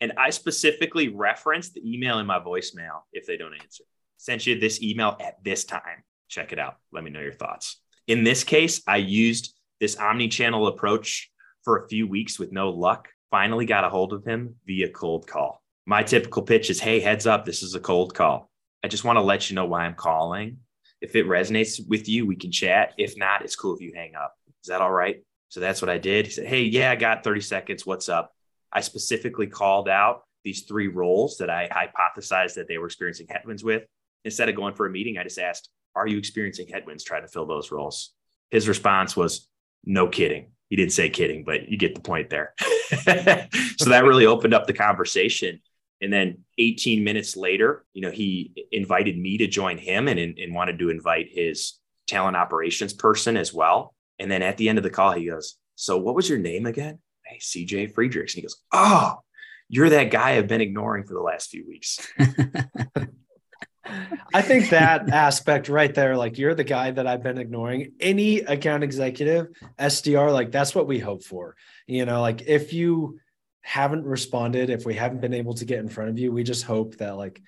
And 0.00 0.12
I 0.16 0.30
specifically 0.30 1.08
reference 1.08 1.72
the 1.72 1.82
email 1.84 2.18
in 2.18 2.26
my 2.26 2.38
voicemail 2.38 3.02
if 3.12 3.26
they 3.26 3.36
don't 3.36 3.52
answer. 3.54 3.84
Sent 4.16 4.46
you 4.46 4.58
this 4.58 4.82
email 4.82 5.16
at 5.20 5.42
this 5.44 5.64
time. 5.64 6.04
Check 6.28 6.52
it 6.52 6.58
out. 6.58 6.76
Let 6.92 7.04
me 7.04 7.10
know 7.10 7.20
your 7.20 7.32
thoughts. 7.32 7.80
In 8.06 8.24
this 8.24 8.44
case, 8.44 8.82
I 8.86 8.96
used 8.96 9.54
this 9.78 9.96
omni 9.96 10.28
channel 10.28 10.66
approach 10.66 11.30
for 11.64 11.78
a 11.78 11.88
few 11.88 12.08
weeks 12.08 12.38
with 12.38 12.52
no 12.52 12.70
luck. 12.70 13.08
Finally 13.30 13.66
got 13.66 13.84
a 13.84 13.90
hold 13.90 14.12
of 14.12 14.24
him 14.24 14.54
via 14.66 14.88
cold 14.88 15.26
call. 15.26 15.62
My 15.86 16.02
typical 16.02 16.42
pitch 16.42 16.70
is 16.70 16.80
Hey, 16.80 17.00
heads 17.00 17.26
up, 17.26 17.44
this 17.44 17.62
is 17.62 17.74
a 17.74 17.80
cold 17.80 18.14
call. 18.14 18.50
I 18.82 18.88
just 18.88 19.04
want 19.04 19.18
to 19.18 19.22
let 19.22 19.50
you 19.50 19.56
know 19.56 19.66
why 19.66 19.84
I'm 19.84 19.94
calling. 19.94 20.58
If 21.00 21.16
it 21.16 21.26
resonates 21.26 21.86
with 21.88 22.08
you, 22.08 22.26
we 22.26 22.36
can 22.36 22.52
chat. 22.52 22.92
If 22.98 23.16
not, 23.16 23.42
it's 23.42 23.56
cool 23.56 23.74
if 23.74 23.80
you 23.80 23.92
hang 23.94 24.14
up. 24.14 24.34
Is 24.62 24.68
that 24.68 24.80
all 24.80 24.90
right? 24.90 25.22
So 25.48 25.60
that's 25.60 25.82
what 25.82 25.88
I 25.88 25.98
did. 25.98 26.26
He 26.26 26.32
said, 26.32 26.46
Hey, 26.46 26.62
yeah, 26.62 26.90
I 26.90 26.96
got 26.96 27.24
30 27.24 27.40
seconds. 27.40 27.86
What's 27.86 28.08
up? 28.08 28.32
I 28.72 28.80
specifically 28.80 29.46
called 29.46 29.88
out 29.88 30.22
these 30.44 30.62
three 30.62 30.88
roles 30.88 31.38
that 31.38 31.50
I 31.50 31.68
hypothesized 31.68 32.54
that 32.54 32.68
they 32.68 32.78
were 32.78 32.86
experiencing 32.86 33.26
headwinds 33.28 33.64
with. 33.64 33.82
Instead 34.24 34.48
of 34.48 34.56
going 34.56 34.74
for 34.74 34.86
a 34.86 34.90
meeting, 34.90 35.18
I 35.18 35.24
just 35.24 35.38
asked, 35.38 35.70
Are 35.96 36.06
you 36.06 36.18
experiencing 36.18 36.68
headwinds 36.68 37.04
trying 37.04 37.22
to 37.22 37.28
fill 37.28 37.46
those 37.46 37.72
roles? 37.72 38.12
His 38.50 38.68
response 38.68 39.16
was, 39.16 39.48
No 39.84 40.08
kidding. 40.08 40.52
He 40.68 40.76
didn't 40.76 40.92
say 40.92 41.10
kidding, 41.10 41.42
but 41.42 41.68
you 41.68 41.76
get 41.76 41.96
the 41.96 42.00
point 42.00 42.30
there. 42.30 42.54
so 42.58 43.90
that 43.90 44.04
really 44.04 44.26
opened 44.26 44.54
up 44.54 44.66
the 44.66 44.72
conversation. 44.72 45.60
And 46.00 46.12
then 46.12 46.44
18 46.58 47.04
minutes 47.04 47.36
later, 47.36 47.84
you 47.92 48.02
know, 48.02 48.10
he 48.10 48.52
invited 48.72 49.18
me 49.18 49.38
to 49.38 49.46
join 49.46 49.78
him 49.78 50.08
and, 50.08 50.18
and 50.18 50.54
wanted 50.54 50.78
to 50.78 50.90
invite 50.90 51.28
his 51.30 51.78
talent 52.06 52.36
operations 52.36 52.92
person 52.92 53.36
as 53.36 53.52
well. 53.52 53.94
And 54.18 54.30
then 54.30 54.42
at 54.42 54.56
the 54.56 54.68
end 54.68 54.78
of 54.78 54.84
the 54.84 54.90
call, 54.90 55.12
he 55.12 55.26
goes, 55.26 55.56
So 55.74 55.98
what 55.98 56.14
was 56.14 56.28
your 56.28 56.38
name 56.38 56.66
again? 56.66 56.98
Hey, 57.24 57.38
CJ 57.38 57.94
Friedrichs. 57.94 58.34
And 58.34 58.40
he 58.40 58.42
goes, 58.42 58.56
Oh, 58.72 59.16
you're 59.68 59.90
that 59.90 60.10
guy 60.10 60.32
I've 60.32 60.48
been 60.48 60.60
ignoring 60.60 61.04
for 61.04 61.14
the 61.14 61.20
last 61.20 61.50
few 61.50 61.66
weeks. 61.66 62.06
I 64.34 64.42
think 64.42 64.70
that 64.70 65.08
aspect 65.10 65.68
right 65.68 65.94
there, 65.94 66.16
like 66.16 66.38
you're 66.38 66.54
the 66.54 66.64
guy 66.64 66.90
that 66.90 67.06
I've 67.06 67.22
been 67.22 67.38
ignoring. 67.38 67.92
Any 68.00 68.40
account 68.40 68.84
executive, 68.84 69.48
SDR, 69.78 70.32
like 70.32 70.50
that's 70.52 70.74
what 70.74 70.86
we 70.86 70.98
hope 70.98 71.24
for. 71.24 71.56
You 71.86 72.04
know, 72.04 72.20
like 72.20 72.42
if 72.46 72.72
you 72.72 73.18
haven't 73.62 74.04
responded, 74.04 74.70
if 74.70 74.86
we 74.86 74.94
haven't 74.94 75.20
been 75.20 75.34
able 75.34 75.54
to 75.54 75.64
get 75.64 75.80
in 75.80 75.88
front 75.88 76.10
of 76.10 76.18
you, 76.18 76.32
we 76.32 76.42
just 76.42 76.64
hope 76.64 76.96
that 76.96 77.16
like 77.16 77.40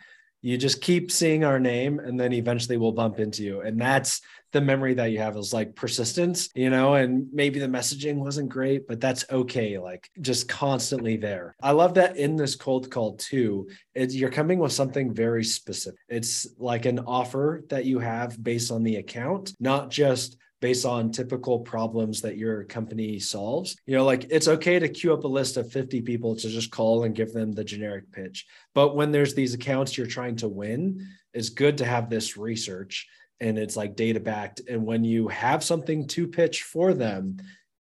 you 0.42 0.58
just 0.58 0.80
keep 0.80 1.10
seeing 1.10 1.44
our 1.44 1.60
name 1.60 2.00
and 2.00 2.18
then 2.18 2.32
eventually 2.32 2.76
we'll 2.76 2.92
bump 2.92 3.20
into 3.20 3.44
you. 3.44 3.60
And 3.60 3.80
that's 3.80 4.20
the 4.50 4.60
memory 4.60 4.92
that 4.94 5.12
you 5.12 5.18
have 5.18 5.36
is 5.36 5.52
like 5.52 5.76
persistence, 5.76 6.50
you 6.54 6.68
know, 6.68 6.94
and 6.94 7.28
maybe 7.32 7.60
the 7.60 7.66
messaging 7.66 8.16
wasn't 8.16 8.48
great, 8.48 8.86
but 8.86 9.00
that's 9.00 9.24
okay. 9.30 9.78
Like 9.78 10.10
just 10.20 10.48
constantly 10.48 11.16
there. 11.16 11.54
I 11.62 11.70
love 11.70 11.94
that 11.94 12.16
in 12.16 12.36
this 12.36 12.56
cold 12.56 12.90
call 12.90 13.14
too, 13.14 13.68
it's, 13.94 14.14
you're 14.14 14.30
coming 14.30 14.58
with 14.58 14.72
something 14.72 15.14
very 15.14 15.44
specific. 15.44 16.00
It's 16.08 16.46
like 16.58 16.86
an 16.86 16.98
offer 16.98 17.62
that 17.70 17.84
you 17.84 18.00
have 18.00 18.42
based 18.42 18.72
on 18.72 18.82
the 18.82 18.96
account, 18.96 19.54
not 19.60 19.90
just 19.90 20.36
based 20.62 20.86
on 20.86 21.10
typical 21.10 21.58
problems 21.58 22.22
that 22.22 22.38
your 22.38 22.62
company 22.64 23.18
solves. 23.18 23.76
You 23.84 23.96
know, 23.96 24.04
like 24.04 24.28
it's 24.30 24.46
okay 24.46 24.78
to 24.78 24.88
queue 24.88 25.12
up 25.12 25.24
a 25.24 25.28
list 25.28 25.56
of 25.56 25.72
50 25.72 26.00
people 26.02 26.36
to 26.36 26.48
just 26.48 26.70
call 26.70 27.02
and 27.02 27.16
give 27.16 27.32
them 27.32 27.50
the 27.50 27.64
generic 27.64 28.10
pitch. 28.12 28.46
But 28.72 28.94
when 28.94 29.10
there's 29.10 29.34
these 29.34 29.54
accounts 29.54 29.98
you're 29.98 30.06
trying 30.06 30.36
to 30.36 30.48
win, 30.48 31.04
it's 31.34 31.48
good 31.48 31.78
to 31.78 31.84
have 31.84 32.08
this 32.08 32.36
research 32.36 33.08
and 33.40 33.58
it's 33.58 33.76
like 33.76 33.96
data 33.96 34.20
backed. 34.20 34.60
And 34.68 34.86
when 34.86 35.02
you 35.02 35.26
have 35.28 35.64
something 35.64 36.06
to 36.08 36.28
pitch 36.28 36.62
for 36.62 36.94
them, 36.94 37.38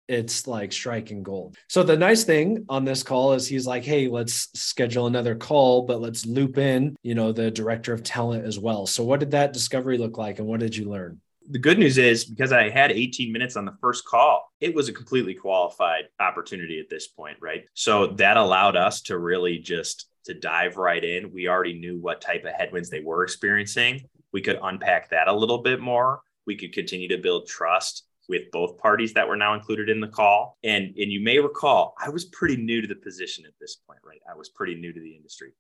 it's 0.07 0.47
like 0.47 0.73
striking 0.73 1.25
gold. 1.25 1.57
So 1.69 1.83
the 1.83 1.97
nice 1.97 2.23
thing 2.23 2.65
on 2.69 2.85
this 2.85 3.03
call 3.03 3.33
is 3.33 3.47
he's 3.49 3.67
like, 3.67 3.85
"Hey, 3.85 4.07
let's 4.07 4.49
schedule 4.55 5.07
another 5.09 5.35
call, 5.35 5.83
but 5.83 6.01
let's 6.01 6.25
loop 6.25 6.59
in, 6.59 6.97
you 7.03 7.15
know, 7.17 7.33
the 7.33 7.51
director 7.51 7.93
of 7.93 8.05
talent 8.05 8.47
as 8.47 8.59
well." 8.59 8.87
So 8.87 9.05
what 9.05 9.21
did 9.21 9.33
that 9.33 9.53
discovery 9.53 9.99
look 9.99 10.17
like 10.17 10.39
and 10.39 10.47
what 10.47 10.61
did 10.61 10.77
you 10.77 10.89
learn? 10.89 11.21
The 11.51 11.59
good 11.59 11.79
news 11.79 11.99
is 11.99 12.25
because 12.25 12.53
I 12.53 12.69
had 12.69 12.93
18 12.93 13.33
minutes 13.33 13.57
on 13.57 13.65
the 13.65 13.77
first 13.81 14.05
call, 14.05 14.53
it 14.61 14.75
was 14.75 14.89
a 14.89 14.93
completely 14.93 15.35
qualified 15.35 16.05
opportunity 16.21 16.79
at 16.79 16.91
this 16.91 17.09
point, 17.09 17.39
right? 17.41 17.65
So 17.75 18.09
that 18.09 18.37
allowed 18.37 18.77
us 18.77 19.01
to 19.03 19.19
really 19.19 19.59
just 19.59 20.09
to 20.27 20.35
dive 20.35 20.77
right 20.77 21.03
in. 21.03 21.33
We 21.33 21.49
already 21.49 21.79
knew 21.79 21.99
what 21.99 22.21
type 22.21 22.45
of 22.45 22.53
headwinds 22.53 22.91
they 22.91 23.01
were 23.01 23.23
experiencing 23.23 24.03
we 24.33 24.43
could 24.43 24.59
unpack 24.63 25.11
that 25.11 25.29
a 25.29 25.33
little 25.33 25.63
bit 25.63 25.81
more. 25.81 26.21
We 26.47 26.57
could 26.57 26.73
continue 26.73 27.09
to 27.09 27.19
build 27.19 27.47
trust 27.47 28.05
with 28.29 28.51
both 28.53 28.79
parties 28.79 29.15
that 29.15 29.27
were 29.27 29.37
now 29.37 29.55
included 29.55 29.89
in 29.89 30.01
the 30.01 30.09
call. 30.09 30.59
And, 30.63 30.95
and 30.97 31.11
you 31.11 31.21
may 31.21 31.39
recall, 31.39 31.95
I 31.99 32.11
was 32.11 32.27
pretty 32.27 32.57
new 32.57 32.83
to 32.83 32.87
the 32.87 32.95
position 32.95 33.47
at 33.47 33.55
this 33.61 33.77
point, 33.87 34.01
right? 34.05 34.21
I 34.31 34.37
was 34.37 34.51
pretty 34.51 34.75
new 34.75 34.93
to 34.93 35.01
the 35.01 35.17
industry. 35.17 35.53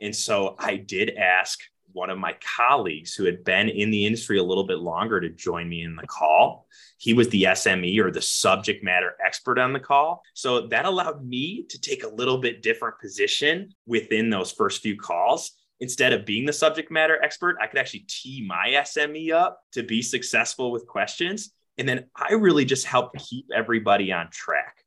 And 0.00 0.14
so 0.14 0.56
I 0.58 0.76
did 0.76 1.16
ask 1.16 1.60
one 1.92 2.10
of 2.10 2.18
my 2.18 2.34
colleagues 2.56 3.14
who 3.14 3.24
had 3.24 3.44
been 3.44 3.68
in 3.68 3.90
the 3.90 4.06
industry 4.06 4.38
a 4.38 4.42
little 4.42 4.66
bit 4.66 4.78
longer 4.78 5.20
to 5.20 5.28
join 5.28 5.68
me 5.68 5.82
in 5.82 5.96
the 5.96 6.06
call. 6.06 6.66
He 6.98 7.12
was 7.12 7.28
the 7.28 7.44
SME 7.44 7.98
or 8.00 8.10
the 8.10 8.22
subject 8.22 8.82
matter 8.82 9.14
expert 9.24 9.58
on 9.58 9.72
the 9.72 9.80
call. 9.80 10.22
So 10.34 10.66
that 10.68 10.86
allowed 10.86 11.24
me 11.24 11.66
to 11.68 11.80
take 11.80 12.02
a 12.02 12.08
little 12.08 12.38
bit 12.38 12.62
different 12.62 12.98
position 13.00 13.74
within 13.86 14.30
those 14.30 14.50
first 14.50 14.82
few 14.82 14.96
calls 14.96 15.52
instead 15.80 16.12
of 16.12 16.24
being 16.24 16.46
the 16.46 16.52
subject 16.52 16.90
matter 16.90 17.22
expert, 17.22 17.56
I 17.60 17.66
could 17.66 17.78
actually 17.78 18.06
tee 18.08 18.44
my 18.46 18.68
SME 18.68 19.32
up 19.32 19.60
to 19.72 19.82
be 19.82 20.02
successful 20.02 20.70
with 20.70 20.86
questions. 20.86 21.52
And 21.78 21.88
then 21.88 22.06
I 22.14 22.34
really 22.34 22.64
just 22.64 22.86
helped 22.86 23.18
keep 23.18 23.46
everybody 23.54 24.12
on 24.12 24.30
track. 24.30 24.83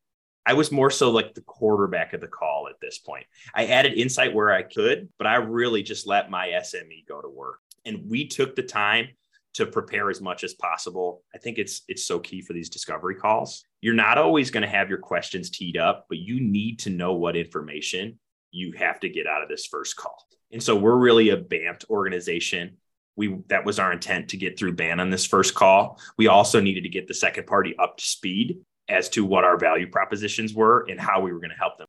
I 0.47 0.53
was 0.53 0.71
more 0.71 0.89
so 0.89 1.11
like 1.11 1.33
the 1.33 1.41
quarterback 1.41 2.13
of 2.13 2.21
the 2.21 2.27
call 2.27 2.69
at 2.69 2.79
this 2.79 2.99
point. 2.99 3.25
I 3.53 3.65
added 3.65 3.93
insight 3.93 4.33
where 4.33 4.49
I 4.49 4.63
could, 4.63 5.09
but 5.17 5.27
I 5.27 5.35
really 5.35 5.83
just 5.83 6.07
let 6.07 6.31
my 6.31 6.47
SME 6.47 7.05
go 7.05 7.21
to 7.21 7.27
work. 7.27 7.59
And 7.85 8.09
we 8.09 8.29
took 8.29 8.55
the 8.55 8.63
time 8.63 9.09
to 9.55 9.65
prepare 9.65 10.09
as 10.09 10.21
much 10.21 10.45
as 10.45 10.53
possible. 10.53 11.21
I 11.35 11.37
think 11.37 11.57
it's 11.57 11.81
it's 11.89 12.05
so 12.05 12.19
key 12.19 12.41
for 12.41 12.53
these 12.53 12.69
discovery 12.69 13.15
calls. 13.15 13.65
You're 13.81 13.93
not 13.93 14.17
always 14.17 14.49
going 14.49 14.61
to 14.61 14.69
have 14.69 14.87
your 14.87 14.99
questions 14.99 15.49
teed 15.49 15.75
up, 15.75 16.05
but 16.07 16.17
you 16.17 16.39
need 16.39 16.79
to 16.79 16.91
know 16.91 17.13
what 17.13 17.35
information 17.35 18.17
you 18.51 18.71
have 18.77 19.01
to 19.01 19.09
get 19.09 19.27
out 19.27 19.43
of 19.43 19.49
this 19.49 19.65
first 19.65 19.97
call. 19.97 20.17
And 20.53 20.63
so 20.63 20.77
we're 20.77 20.95
really 20.95 21.29
a 21.29 21.37
BANT 21.37 21.83
organization. 21.89 22.77
We 23.17 23.39
that 23.49 23.65
was 23.65 23.79
our 23.79 23.91
intent 23.91 24.29
to 24.29 24.37
get 24.37 24.57
through 24.57 24.75
BANT 24.75 25.01
on 25.01 25.09
this 25.09 25.25
first 25.25 25.55
call. 25.55 25.99
We 26.17 26.27
also 26.27 26.61
needed 26.61 26.83
to 26.83 26.89
get 26.89 27.09
the 27.09 27.13
second 27.13 27.47
party 27.47 27.75
up 27.77 27.97
to 27.97 28.05
speed 28.05 28.61
as 28.89 29.09
to 29.09 29.25
what 29.25 29.43
our 29.43 29.57
value 29.57 29.89
propositions 29.89 30.53
were 30.53 30.85
and 30.89 30.99
how 30.99 31.19
we 31.19 31.31
were 31.31 31.39
going 31.39 31.51
to 31.51 31.57
help 31.57 31.77
them. 31.77 31.87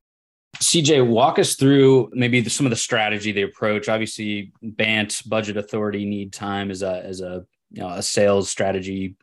CJ, 0.57 1.07
walk 1.07 1.39
us 1.39 1.55
through 1.55 2.11
maybe 2.13 2.41
the, 2.41 2.51
some 2.51 2.67
of 2.67 2.71
the 2.71 2.77
strategy 2.77 3.33
the 3.33 3.43
approach. 3.43 3.89
Obviously, 3.89 4.53
BANT, 4.63 5.23
budget 5.27 5.57
authority, 5.57 6.05
need 6.05 6.33
time 6.33 6.71
as 6.71 6.83
a 6.83 7.05
as 7.05 7.21
a 7.21 7.45
you 7.71 7.83
know 7.83 7.91
a 7.91 8.03
sales 8.03 8.51
strategy. 8.51 9.17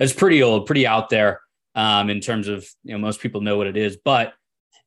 It's 0.00 0.12
pretty 0.12 0.42
old, 0.42 0.66
pretty 0.66 0.86
out 0.86 1.08
there 1.08 1.40
um, 1.74 2.10
in 2.10 2.20
terms 2.20 2.48
of 2.48 2.66
you 2.84 2.92
know 2.92 2.98
most 2.98 3.20
people 3.20 3.40
know 3.40 3.56
what 3.56 3.66
it 3.66 3.76
is, 3.76 3.96
but 3.96 4.34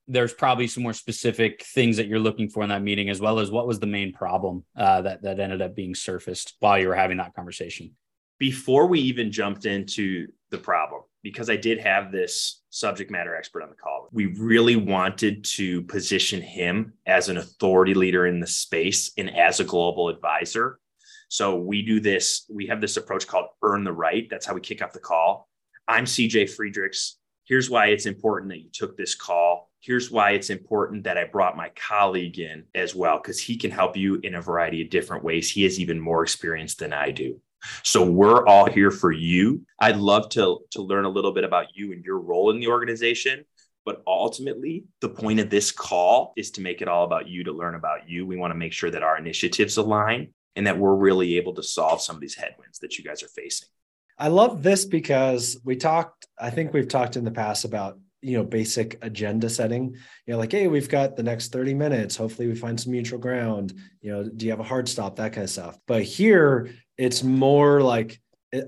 there's 0.08 0.34
probably 0.34 0.68
some 0.68 0.84
more 0.84 0.94
specific 0.94 1.64
things 1.64 1.98
that 1.98 2.08
you're 2.08 2.20
looking 2.20 2.50
for 2.50 2.62
in 2.62 2.70
that 2.70 2.84
meeting, 2.84 3.10
as 3.10 3.20
well 3.20 3.40
as 3.40 3.50
what 3.50 3.66
was 3.66 3.80
the 3.80 3.88
main 3.88 4.14
problem 4.14 4.64
uh, 4.78 5.02
that 5.02 5.24
that 5.24 5.40
ended 5.40 5.62
up 5.62 5.76
being 5.76 5.96
surfaced 5.96 6.56
while 6.60 6.78
you 6.78 6.88
were 6.88 6.96
having 6.96 7.18
that 7.18 7.34
conversation. 7.34 7.92
Before 8.38 8.86
we 8.86 9.00
even 9.00 9.32
jumped 9.32 9.66
into 9.66 10.28
the 10.52 10.58
problem, 10.58 11.02
because 11.26 11.50
I 11.50 11.56
did 11.56 11.80
have 11.80 12.12
this 12.12 12.62
subject 12.70 13.10
matter 13.10 13.36
expert 13.36 13.64
on 13.64 13.70
the 13.70 13.76
call, 13.76 14.08
we 14.12 14.28
really 14.28 14.76
wanted 14.76 15.44
to 15.56 15.82
position 15.82 16.40
him 16.40 16.94
as 17.08 17.30
an 17.30 17.38
authority 17.38 17.96
leader 17.96 18.28
in 18.28 18.40
the 18.40 18.46
space 18.46 19.12
and 19.18 19.36
as 19.36 19.60
a 19.60 19.64
global 19.64 20.08
advisor. 20.08 20.80
So 21.28 21.56
we 21.56 21.82
do 21.82 22.00
this, 22.00 22.46
we 22.48 22.68
have 22.68 22.80
this 22.80 22.98
approach 22.98 23.26
called 23.26 23.48
earn 23.64 23.84
the 23.84 23.92
right. 23.92 24.28
That's 24.30 24.46
how 24.46 24.54
we 24.54 24.62
kick 24.62 24.84
off 24.84 24.94
the 24.94 25.00
call. 25.00 25.50
I'm 25.88 26.06
CJ 26.06 26.52
Friedrichs. 26.52 27.18
Here's 27.46 27.72
why 27.72 27.88
it's 27.88 28.06
important 28.06 28.52
that 28.52 28.62
you 28.62 28.70
took 28.72 28.96
this 28.96 29.16
call 29.16 29.72
here's 29.86 30.10
why 30.10 30.32
it's 30.32 30.50
important 30.50 31.04
that 31.04 31.18
I 31.18 31.26
brought 31.26 31.56
my 31.56 31.70
colleague 31.76 32.40
in 32.40 32.64
as 32.74 32.96
well, 32.96 33.18
because 33.18 33.40
he 33.40 33.56
can 33.56 33.70
help 33.70 33.96
you 33.96 34.20
in 34.24 34.34
a 34.34 34.42
variety 34.42 34.82
of 34.82 34.90
different 34.90 35.24
ways. 35.24 35.52
He 35.52 35.62
has 35.64 35.80
even 35.80 36.00
more 36.00 36.24
experience 36.24 36.74
than 36.74 36.92
I 36.92 37.12
do. 37.12 37.40
So 37.84 38.10
we're 38.10 38.46
all 38.46 38.66
here 38.66 38.92
for 38.92 39.12
you. 39.12 39.66
I'd 39.80 39.98
love 39.98 40.30
to, 40.30 40.60
to 40.72 40.82
learn 40.82 41.06
a 41.06 41.10
little 41.10 41.32
bit 41.32 41.44
about 41.44 41.68
you 41.76 41.92
and 41.92 42.04
your 42.04 42.20
role 42.20 42.52
in 42.52 42.60
the 42.60 42.68
organization. 42.68 43.46
But 43.86 44.02
ultimately, 44.08 44.86
the 45.02 45.10
point 45.10 45.40
of 45.40 45.50
this 45.50 45.72
call 45.72 46.34
is 46.36 46.52
to 46.52 46.62
make 46.62 46.82
it 46.82 46.88
all 46.88 47.06
about 47.06 47.28
you, 47.28 47.44
to 47.44 47.52
learn 47.52 47.76
about 47.76 48.10
you. 48.10 48.26
We 48.26 48.36
want 48.36 48.52
to 48.52 48.58
make 48.58 48.74
sure 48.74 48.90
that 48.90 49.04
our 49.04 49.18
initiatives 49.18 49.78
align 49.78 50.34
and 50.56 50.66
that 50.66 50.78
we're 50.78 50.96
really 50.96 51.38
able 51.38 51.54
to 51.54 51.64
solve 51.64 52.02
some 52.02 52.16
of 52.16 52.22
these 52.22 52.36
headwinds 52.36 52.80
that 52.80 52.98
you 52.98 53.04
guys 53.04 53.22
are 53.22 53.28
facing. 53.28 53.70
I 54.18 54.30
love 54.30 54.64
this 54.64 54.86
because 54.86 55.60
we 55.64 55.76
talked, 55.76 56.26
I 56.40 56.50
think 56.50 56.74
we've 56.74 56.88
talked 56.88 57.16
in 57.16 57.26
the 57.26 57.32
past 57.32 57.66
about 57.66 58.00
you 58.22 58.36
know 58.36 58.44
basic 58.44 58.98
agenda 59.04 59.48
setting 59.48 59.94
you 60.26 60.34
know 60.34 60.40
like 60.40 60.52
hey 60.52 60.68
we've 60.68 60.90
got 60.90 61.16
the 61.16 61.22
next 61.22 61.52
30 61.52 61.76
minutes 61.76 62.16
hopefully 62.16 62.48
we 62.48 62.56
find 62.56 62.80
some 62.80 62.92
mutual 62.92 63.20
ground 63.20 63.74
you 64.02 64.12
know 64.12 64.24
do 64.24 64.46
you 64.46 64.52
have 64.52 64.60
a 64.60 64.64
hard 64.64 64.90
stop 64.90 65.18
that 65.18 65.32
kind 65.32 65.44
of 65.44 65.50
stuff 65.50 65.78
but 65.86 66.02
here 66.02 66.72
it's 66.98 67.24
more 67.24 67.82
like 67.82 68.20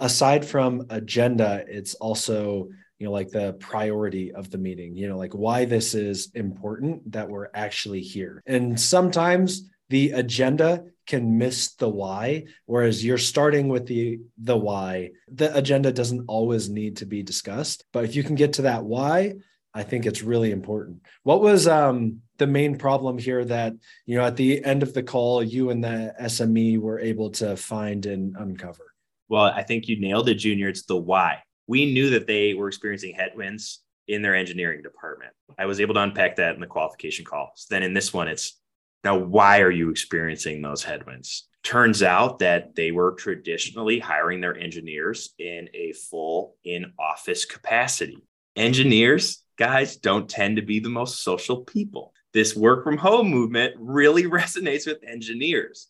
aside 0.01 0.46
from 0.46 0.86
agenda 0.89 1.63
it's 1.67 1.93
also 1.96 2.67
you 3.00 3.05
know 3.05 3.12
like 3.12 3.29
the 3.29 3.53
priority 3.53 4.34
of 4.34 4.50
the 4.50 4.57
meeting 4.57 4.96
you 4.96 5.07
know 5.07 5.17
like 5.17 5.34
why 5.34 5.65
this 5.65 5.93
is 5.93 6.31
important 6.34 7.12
that 7.12 7.29
we're 7.29 7.50
actually 7.53 8.01
here. 8.01 8.41
And 8.46 8.79
sometimes 8.79 9.69
the 9.89 10.12
agenda 10.12 10.84
can 11.05 11.38
miss 11.38 11.74
the 11.75 11.88
why 11.88 12.46
whereas 12.65 13.05
you're 13.05 13.17
starting 13.17 13.69
with 13.69 13.86
the 13.86 14.19
the 14.38 14.57
why. 14.57 15.12
The 15.31 15.55
agenda 15.55 15.91
doesn't 15.91 16.25
always 16.27 16.69
need 16.69 16.98
to 16.98 17.05
be 17.05 17.24
discussed 17.24 17.86
but 17.93 18.03
if 18.03 18.15
you 18.15 18.24
can 18.24 18.36
get 18.36 18.53
to 18.53 18.63
that 18.63 18.84
why 18.84 19.36
i 19.74 19.84
think 19.84 20.05
it's 20.05 20.24
really 20.24 20.51
important. 20.51 21.01
What 21.24 21.41
was 21.41 21.67
um 21.67 22.22
the 22.38 22.48
main 22.48 22.77
problem 22.77 23.17
here 23.17 23.44
that 23.46 23.74
you 24.06 24.17
know 24.17 24.25
at 24.25 24.36
the 24.36 24.63
end 24.63 24.84
of 24.84 24.94
the 24.94 25.03
call 25.03 25.44
you 25.44 25.70
and 25.70 25.84
the 25.84 26.13
sme 26.22 26.77
were 26.79 27.00
able 27.00 27.29
to 27.29 27.56
find 27.56 28.06
and 28.06 28.36
uncover 28.38 28.94
well 29.29 29.44
i 29.44 29.63
think 29.63 29.88
you 29.88 30.00
nailed 30.00 30.29
it 30.29 30.36
junior 30.36 30.70
it's 30.70 30.86
the 30.86 30.96
why 30.96 31.41
we 31.67 31.91
knew 31.91 32.10
that 32.12 32.27
they 32.27 32.53
were 32.53 32.67
experiencing 32.67 33.13
headwinds 33.13 33.84
in 34.08 34.22
their 34.22 34.36
engineering 34.36 34.82
department 34.82 35.32
i 35.58 35.65
was 35.65 35.79
able 35.79 35.94
to 35.94 36.01
unpack 36.01 36.36
that 36.36 36.56
in 36.56 36.62
the 36.62 36.67
qualification 36.67 37.25
call 37.25 37.51
so 37.56 37.67
then 37.70 37.84
in 37.84 37.94
this 37.94 38.13
one 38.13 38.27
it's 38.27 38.60
now, 39.03 39.17
why 39.17 39.62
are 39.62 39.72
you 39.72 39.89
experiencing 39.89 40.62
those 40.62 40.84
headwinds? 40.84 41.48
Turns 41.63 42.03
out 42.03 42.39
that 42.39 42.75
they 42.75 42.91
were 42.91 43.13
traditionally 43.13 44.00
hiring 44.00 44.41
their 44.41 44.58
engineers 44.58 45.34
in 45.38 45.70
a 45.74 45.94
full 45.94 46.56
in 46.63 46.94
office 47.00 47.46
capacity. 47.46 48.17
Engineers, 48.56 49.44
guys, 49.58 49.98
don't 49.98 50.29
tend 50.29 50.58
to 50.58 50.62
be 50.62 50.79
the 50.79 50.89
most 50.89 51.24
social 51.24 51.63
people. 51.63 52.13
This 52.38 52.56
work 52.56 52.84
from 52.84 52.98
home 52.98 53.29
movement 53.32 53.74
really 53.79 54.24
resonates 54.41 54.86
with 54.86 55.03
engineers. 55.03 55.88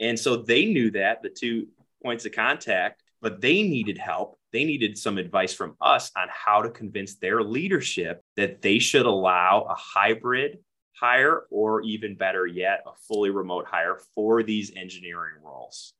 And 0.00 0.18
so 0.18 0.36
they 0.36 0.64
knew 0.64 0.90
that, 0.92 1.20
the 1.20 1.28
two 1.28 1.66
points 2.02 2.24
of 2.24 2.32
contact, 2.32 3.02
but 3.20 3.42
they 3.42 3.62
needed 3.62 3.98
help. 3.98 4.38
They 4.54 4.64
needed 4.64 4.96
some 4.96 5.18
advice 5.18 5.52
from 5.52 5.76
us 5.82 6.10
on 6.16 6.28
how 6.30 6.62
to 6.62 6.70
convince 6.70 7.16
their 7.16 7.42
leadership 7.42 8.22
that 8.38 8.62
they 8.62 8.78
should 8.78 9.04
allow 9.04 9.66
a 9.68 9.74
hybrid 9.74 10.60
hire, 10.98 11.42
or 11.50 11.82
even 11.82 12.14
better 12.14 12.46
yet, 12.46 12.84
a 12.86 12.92
fully 13.06 13.28
remote 13.28 13.66
hire 13.66 13.98
for 14.14 14.42
these 14.42 14.72
engineering 14.74 15.42
roles. 15.44 15.92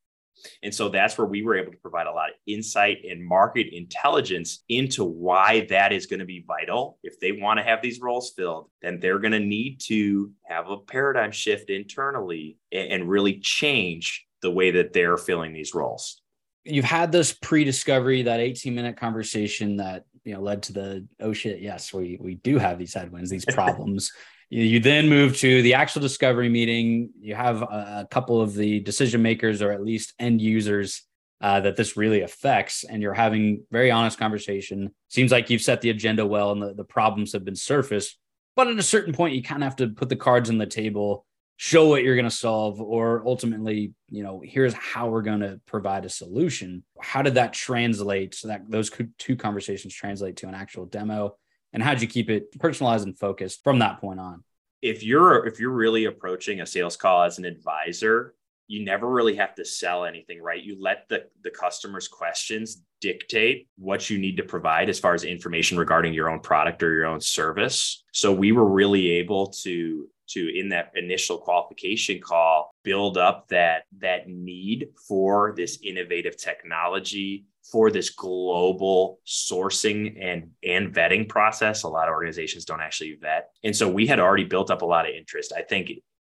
And 0.63 0.75
so 0.75 0.89
that's 0.89 1.17
where 1.19 1.27
we 1.27 1.43
were 1.43 1.57
able 1.57 1.73
to 1.73 1.79
provide 1.79 2.07
a 2.07 2.13
lot 2.13 2.31
of 2.31 2.35
insight 2.47 2.99
and 3.09 3.25
market 3.25 3.69
intelligence 3.73 4.65
into 4.69 5.05
why 5.05 5.67
that 5.71 5.93
is 5.93 6.07
going 6.07 6.21
to 6.21 6.27
be 6.27 6.45
vital. 6.47 6.99
If 7.03 7.21
they 7.21 7.33
want 7.33 7.59
to 7.59 7.65
have 7.65 7.83
these 7.83 8.01
roles 8.01 8.33
filled, 8.37 8.71
then 8.81 9.01
they're 9.01 9.19
going 9.19 9.33
to 9.33 9.41
need 9.41 9.81
to 9.87 10.31
have 10.45 10.69
a 10.69 10.79
paradigm 10.79 11.33
shift 11.33 11.71
internally 11.71 12.59
and 12.71 13.09
really 13.09 13.41
change 13.41 14.27
the 14.43 14.51
way 14.51 14.73
that 14.73 14.93
they're 14.93 15.17
filling 15.17 15.53
these 15.53 15.75
roles. 15.75 16.21
You've 16.65 16.85
had 16.85 17.11
this 17.11 17.33
pre-discovery, 17.33 18.23
that 18.23 18.41
18 18.41 18.75
minute 18.75 18.97
conversation 18.97 19.77
that 19.79 20.05
you 20.25 20.35
know 20.35 20.41
led 20.41 20.63
to 20.65 20.73
the 20.73 21.07
oh 21.21 21.33
shit, 21.33 21.61
yes, 21.61 21.93
we 21.93 22.19
we 22.21 22.37
do 22.37 22.59
have 22.59 22.79
these 22.79 22.95
headwinds, 22.95 23.31
these 23.31 23.45
problems. 23.53 24.13
You 24.55 24.81
then 24.81 25.09
move 25.09 25.39
to 25.39 25.63
the 25.63 25.73
actual 25.73 26.03
discovery 26.03 26.51
meeting. 26.51 27.09
You 27.19 27.35
have 27.35 27.63
a, 27.63 28.07
couple 28.11 28.39
of 28.43 28.53
the 28.53 28.81
decision 28.81 29.23
makers, 29.23 29.63
or 29.63 29.73
at 29.73 29.83
least 29.83 30.13
end 30.19 30.43
users, 30.43 31.05
uh, 31.41 31.61
that 31.61 31.77
this 31.77 31.97
really 31.97 32.21
affects, 32.21 32.85
and 32.85 33.01
you're 33.01 33.15
having 33.15 33.65
very 33.71 33.91
honest 33.91 34.19
conversation. 34.19 34.91
Seems 35.09 35.33
like 35.33 35.49
you've 35.49 35.63
set 35.63 35.81
the 35.81 35.89
agenda 35.89 36.27
well, 36.27 36.53
and 36.53 36.61
the, 36.61 36.75
the 36.75 36.85
problems 36.85 37.33
have 37.33 37.47
been 37.47 37.57
surfaced. 37.57 38.19
But 38.55 38.69
at 38.69 38.77
a 38.77 38.83
certain 38.83 39.15
point, 39.15 39.35
you 39.35 39.43
kind 39.43 39.63
of 39.63 39.69
have 39.69 39.77
to 39.77 39.89
put 39.89 40.11
the 40.11 40.17
cards 40.17 40.51
on 40.51 40.59
the 40.59 40.67
table, 40.67 41.25
show 41.57 41.89
what 41.89 42.03
you're 42.03 42.15
going 42.15 42.29
to 42.29 42.31
solve, 42.31 42.79
or 42.79 43.23
ultimately, 43.27 43.95
you 44.11 44.23
know, 44.23 44.43
here's 44.45 44.75
how 44.75 45.09
we're 45.09 45.23
going 45.23 45.41
to 45.41 45.63
provide 45.65 46.05
a 46.05 46.11
solution. 46.11 46.85
How 47.01 47.23
did 47.23 47.37
that 47.37 47.55
translate? 47.55 48.35
So 48.35 48.49
that 48.49 48.71
those 48.71 48.91
two 49.17 49.35
conversations 49.35 49.95
translate 49.95 50.37
to 50.37 50.49
an 50.49 50.55
actual 50.55 50.85
demo 50.85 51.39
and 51.73 51.83
how'd 51.83 52.01
you 52.01 52.09
keep 52.09 52.31
it 52.31 52.59
personalized 52.59 53.07
and 53.07 53.19
focused 53.19 53.63
from 53.63 53.79
that 53.81 54.01
point 54.01 54.21
on? 54.21 54.45
If 54.81 55.03
you're 55.03 55.47
if 55.47 55.61
you're 55.61 55.71
really 55.71 56.07
approaching 56.07 56.61
a 56.61 56.67
sales 56.67 56.97
call 56.97 57.23
as 57.23 57.39
an 57.39 57.45
advisor 57.45 58.35
you 58.73 58.83
never 58.83 59.07
really 59.07 59.37
have 59.37 59.55
to 59.55 59.65
sell 59.67 60.07
anything 60.07 60.41
right? 60.41 60.63
You 60.63 60.81
let 60.81 61.07
the 61.09 61.27
the 61.43 61.51
customer's 61.51 62.09
questions 62.09 62.83
dictate 63.03 63.69
what 63.77 64.09
you 64.09 64.19
need 64.19 64.39
to 64.39 64.45
provide 64.45 64.89
as 64.89 64.99
far 64.99 65.13
as 65.13 65.25
information 65.25 65.77
regarding 65.77 66.15
your 66.15 66.31
own 66.31 66.41
product 66.41 66.83
or 66.83 66.91
your 66.93 67.05
own 67.07 67.21
service. 67.21 68.03
So 68.13 68.33
we 68.33 68.53
were 68.53 68.67
really 68.67 69.11
able 69.11 69.49
to 69.65 70.09
to 70.29 70.59
in 70.59 70.71
that 70.71 70.93
initial 70.95 71.37
qualification 71.37 72.19
call 72.21 72.71
build 72.83 73.19
up 73.19 73.49
that 73.49 73.83
that 73.99 74.29
need 74.29 74.89
for 75.07 75.53
this 75.55 75.79
innovative 75.83 76.39
technology 76.39 77.45
for 77.71 77.91
this 77.91 78.11
global 78.11 79.21
sourcing 79.27 80.17
and 80.21 80.51
and 80.65 80.95
vetting 80.95 81.29
process 81.29 81.85
a 81.85 81.89
lot 81.89 82.09
of 82.09 82.13
organizations 82.13 82.65
don't 82.65 82.81
actually 82.81 83.17
vet. 83.21 83.51
And 83.63 83.75
so 83.75 83.89
we 83.89 84.07
had 84.07 84.21
already 84.21 84.45
built 84.45 84.71
up 84.71 84.83
a 84.83 84.87
lot 84.87 85.09
of 85.09 85.15
interest. 85.15 85.53
I 85.57 85.63
think 85.63 85.91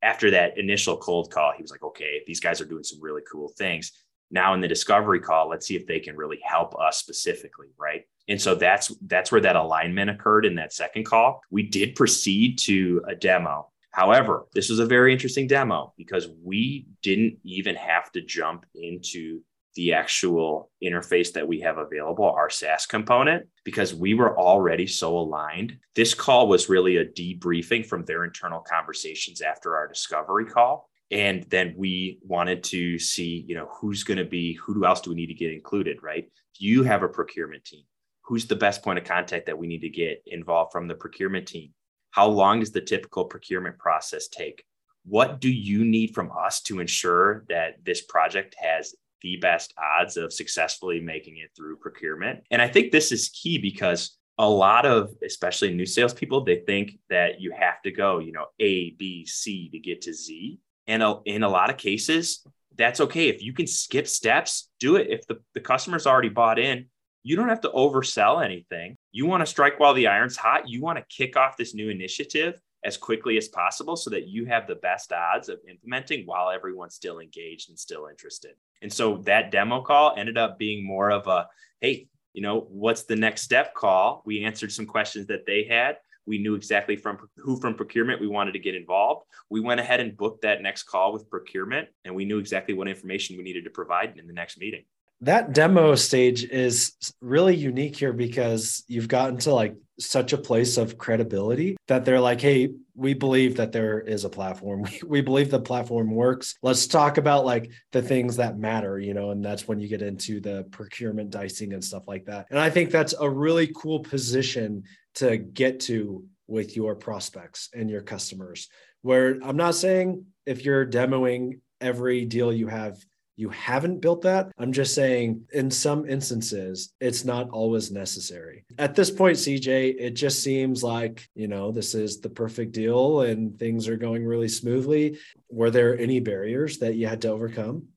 after 0.03 0.31
that 0.31 0.59
initial 0.59 0.97
cold 0.99 1.31
call 1.33 1.53
he 1.57 1.63
was 1.63 1.71
like 1.71 1.83
okay 1.83 2.23
these 2.27 2.41
guys 2.41 2.61
are 2.61 2.67
doing 2.67 2.85
some 2.85 3.01
really 3.01 3.23
cool 3.31 3.49
things. 3.57 3.93
Now 4.31 4.55
in 4.55 4.61
the 4.61 4.69
discovery 4.69 5.21
call 5.21 5.49
let's 5.49 5.67
see 5.67 5.77
if 5.77 5.87
they 5.87 6.01
can 6.01 6.17
really 6.17 6.41
help 6.45 6.75
us 6.79 6.99
specifically 6.99 7.69
right? 7.79 8.03
And 8.29 8.41
so 8.41 8.55
that's 8.55 8.95
that's 9.07 9.33
where 9.33 9.41
that 9.41 9.57
alignment 9.57 10.11
occurred 10.11 10.47
in 10.47 10.55
that 10.57 10.73
second 10.73 11.05
call. 11.05 11.41
We 11.51 11.63
did 11.63 11.95
proceed 11.95 12.59
to 12.61 13.03
a 13.07 13.15
demo. 13.15 13.71
However, 13.95 14.47
this 14.55 14.71
was 14.71 14.81
a 14.81 14.87
very 14.87 15.13
interesting 15.13 15.47
demo 15.47 15.95
because 15.97 16.29
we 16.43 16.89
didn't 17.01 17.39
even 17.45 17.77
have 17.77 18.11
to 18.13 18.21
jump 18.21 18.67
into 18.75 19.41
the 19.75 19.93
actual 19.93 20.71
interface 20.83 21.33
that 21.33 21.47
we 21.47 21.61
have 21.61 21.79
available, 21.79 22.25
our 22.25 22.51
SaaS 22.51 22.87
component, 22.87 23.47
because 23.65 23.95
we 23.95 24.15
were 24.15 24.39
already 24.39 24.87
so 24.87 25.17
aligned. 25.19 25.77
This 25.95 26.15
call 26.15 26.49
was 26.49 26.69
really 26.69 26.97
a 26.99 27.05
debriefing 27.05 27.85
from 27.85 28.05
their 28.05 28.25
internal 28.25 28.61
conversations 28.61 29.41
after 29.41 29.77
our 29.77 29.89
discovery 29.89 30.47
call. 30.47 30.89
And 31.11 31.45
then 31.45 31.75
we 31.77 32.19
wanted 32.23 32.65
to 32.65 32.99
see, 32.99 33.45
you 33.47 33.55
know, 33.55 33.69
who's 33.79 34.05
going 34.05 34.19
to 34.19 34.25
be, 34.25 34.55
who 34.55 34.85
else 34.85 35.01
do 35.01 35.11
we 35.11 35.17
need 35.17 35.27
to 35.27 35.35
get 35.35 35.53
included, 35.53 36.03
right? 36.03 36.25
Do 36.59 36.67
you 36.67 36.83
have 36.83 37.03
a 37.03 37.09
procurement 37.09 37.65
team. 37.65 37.85
Who's 38.23 38.47
the 38.47 38.57
best 38.57 38.83
point 38.83 38.99
of 38.99 39.05
contact 39.05 39.47
that 39.47 39.59
we 39.59 39.67
need 39.67 39.81
to 39.81 39.91
get 39.91 40.23
involved 40.27 40.73
from 40.73 40.89
the 40.89 40.95
procurement 40.95 41.47
team? 41.47 41.73
How 42.11 42.27
long 42.27 42.61
does 42.61 42.73
the 42.73 42.81
typical 42.81 43.27
procurement 43.27 43.79
process 43.79 44.29
take? 44.29 44.65
What 45.05 45.41
do 45.41 45.51
you 45.51 45.85
need 45.85 46.15
from 46.15 46.31
us 46.33 46.63
to 46.63 46.81
ensure 46.81 47.45
that 47.51 47.85
this 47.85 48.01
project 48.03 48.57
has 48.59 48.95
the 49.25 49.37
best 49.39 49.75
odds 49.77 50.17
of 50.17 50.33
successfully 50.33 51.01
making 51.01 51.39
it 51.39 51.51
through 51.57 51.79
procurement? 51.79 52.45
And 52.53 52.63
I 52.63 52.69
think 52.69 52.93
this 52.93 53.11
is 53.11 53.31
key 53.31 53.59
because 53.59 54.17
a 54.39 54.49
lot 54.49 54.87
of 54.87 55.11
especially 55.25 55.75
new 55.75 55.87
salespeople 55.87 56.45
they 56.45 56.57
think 56.67 56.99
that 57.09 57.41
you 57.41 57.53
have 57.53 57.81
to 57.83 57.93
go 57.93 58.19
you 58.19 58.33
know 58.33 58.47
a 58.59 58.91
b 58.99 59.25
c 59.25 59.69
to 59.71 59.79
get 59.79 60.03
to 60.03 60.13
z 60.13 60.59
and 60.89 61.05
in 61.25 61.45
a 61.45 61.49
lot 61.49 61.71
of 61.71 61.77
cases 61.77 62.45
that's 62.77 63.01
okay 63.01 63.29
if 63.29 63.45
you 63.45 63.53
can 63.53 63.69
skip 63.69 64.09
steps 64.09 64.71
do 64.81 64.97
it 64.97 65.07
if 65.09 65.25
the, 65.29 65.39
the 65.55 65.61
customer's 65.61 66.05
already 66.05 66.29
bought 66.29 66.59
in 66.59 66.85
you 67.25 67.37
don't 67.37 67.49
have 67.49 67.63
to 67.63 67.71
oversell 67.71 68.45
anything. 68.45 68.97
You 69.11 69.27
want 69.27 69.41
to 69.41 69.47
strike 69.47 69.81
while 69.81 69.95
the 69.95 70.07
iron's 70.07 70.37
hot. 70.37 70.69
You 70.69 70.83
want 70.83 70.99
to 70.99 71.05
kick 71.09 71.37
off 71.37 71.57
this 71.57 71.75
new 71.75 71.89
initiative 71.89 72.61
as 72.85 72.97
quickly 72.97 73.37
as 73.37 73.49
possible 73.49 73.97
so 73.97 74.11
that 74.11 74.29
you 74.29 74.45
have 74.45 74.67
the 74.67 74.75
best 74.77 75.13
odds 75.13 75.49
of 75.49 75.59
implementing 75.69 76.27
while 76.27 76.51
everyone's 76.51 76.95
still 76.95 77.19
engaged 77.19 77.71
and 77.71 77.79
still 77.79 78.07
interested. 78.09 78.53
And 78.83 78.93
so 78.93 79.19
that 79.25 79.51
demo 79.51 79.83
call 79.83 80.15
ended 80.17 80.37
up 80.37 80.59
being 80.59 80.85
more 80.85 81.11
of 81.11 81.27
a 81.27 81.49
hey, 81.81 82.09
you 82.33 82.43
know, 82.43 82.67
what's 82.69 83.05
the 83.05 83.17
next 83.17 83.43
step 83.43 83.75
call? 83.75 84.23
We 84.27 84.45
answered 84.45 84.73
some 84.73 84.87
questions 84.87 85.27
that 85.29 85.47
they 85.47 85.65
had. 85.65 85.99
We 86.27 86.39
knew 86.39 86.55
exactly 86.55 86.97
from 86.97 87.19
who 87.37 87.61
from 87.61 87.75
procurement 87.75 88.21
we 88.21 88.27
wanted 88.27 88.53
to 88.53 88.59
get 88.59 88.75
involved. 88.75 89.27
We 89.51 89.61
went 89.61 89.81
ahead 89.81 90.01
and 90.01 90.17
booked 90.17 90.43
that 90.43 90.63
next 90.63 90.85
call 90.85 91.13
with 91.13 91.29
procurement, 91.29 91.89
and 92.05 92.15
we 92.15 92.25
knew 92.25 92.39
exactly 92.39 92.75
what 92.75 92.89
information 92.89 93.37
we 93.37 93.43
needed 93.43 93.65
to 93.65 93.71
provide 93.71 94.19
in 94.19 94.27
the 94.27 94.33
next 94.33 94.59
meeting 94.59 94.85
that 95.21 95.53
demo 95.53 95.95
stage 95.95 96.45
is 96.45 96.93
really 97.21 97.57
unique 97.57 97.97
here 97.97 98.13
because 98.13 98.85
you've 98.89 99.09
gotten 99.09 99.39
to 99.39 99.55
like 99.55 99.77
such 99.99 100.33
a 100.33 100.39
place 100.39 100.77
of 100.77 100.99
credibility 100.99 101.77
that 101.87 102.05
they're 102.05 102.21
like, 102.21 102.41
hey, 102.41 102.71
we 102.97 103.15
believe 103.15 103.57
that 103.57 103.73
there 103.73 104.01
is 104.01 104.25
a 104.25 104.29
platform. 104.29 104.87
We, 105.07 105.21
believe 105.21 105.51
the 105.51 105.61
platform 105.61 106.11
works. 106.11 106.57
Let's 106.63 106.87
talk 106.87 107.19
about 107.19 107.45
like 107.45 107.71
the 107.93 108.03
things 108.03 108.37
that 108.37 108.59
matter, 108.59 108.99
you 108.99 109.15
know, 109.15 109.31
and 109.31 109.45
that's 109.45 109.69
when 109.69 109.79
you 109.79 109.89
get 109.89 110.03
into 110.03 110.41
the 110.41 110.67
procurement 110.71 111.31
dicing 111.31 111.73
and 111.73 111.85
stuff 111.85 112.09
like 112.09 112.25
that. 112.27 112.47
And 112.51 112.59
I 112.59 112.71
think 112.71 112.91
that's 112.91 113.15
a 113.19 113.29
really 113.29 113.71
cool 113.75 114.01
position 114.01 114.85
to 115.17 115.37
get 115.37 115.81
to 115.81 116.25
with 116.47 116.77
your 116.77 116.95
prospects 116.95 117.71
and 117.73 117.89
your 117.89 118.03
customers. 118.03 118.69
Where 119.03 119.39
I'm 119.43 119.57
not 119.57 119.75
saying 119.75 120.27
if 120.47 120.65
you're 120.65 120.87
demoing 120.87 121.61
every 121.81 122.25
deal 122.25 122.53
you 122.53 122.69
have 122.69 122.97
you 123.37 123.49
haven't 123.49 124.01
built 124.01 124.23
that. 124.23 124.51
I'm 124.59 124.73
just 124.73 124.95
saying, 124.95 125.43
in 125.53 125.71
some 125.71 126.09
instances, 126.09 126.93
it's 127.01 127.25
not 127.25 127.51
always 127.51 127.91
necessary. 127.91 128.65
At 128.79 128.95
this 128.95 129.11
point, 129.11 129.37
CJ, 129.37 129.97
it 129.99 130.11
just 130.11 130.43
seems 130.43 130.85
like, 130.85 131.29
you 131.35 131.49
know, 131.49 131.73
this 131.73 131.95
is 131.95 132.21
the 132.21 132.29
perfect 132.29 132.73
deal 132.73 133.23
and 133.23 133.59
things 133.59 133.89
are 133.89 133.97
going 133.97 134.25
really 134.25 134.49
smoothly. 134.49 135.19
Were 135.49 135.71
there 135.71 135.99
any 135.99 136.21
barriers 136.21 136.79
that 136.79 136.95
you 136.95 137.07
had 137.07 137.23
to 137.23 137.29
overcome? 137.29 137.89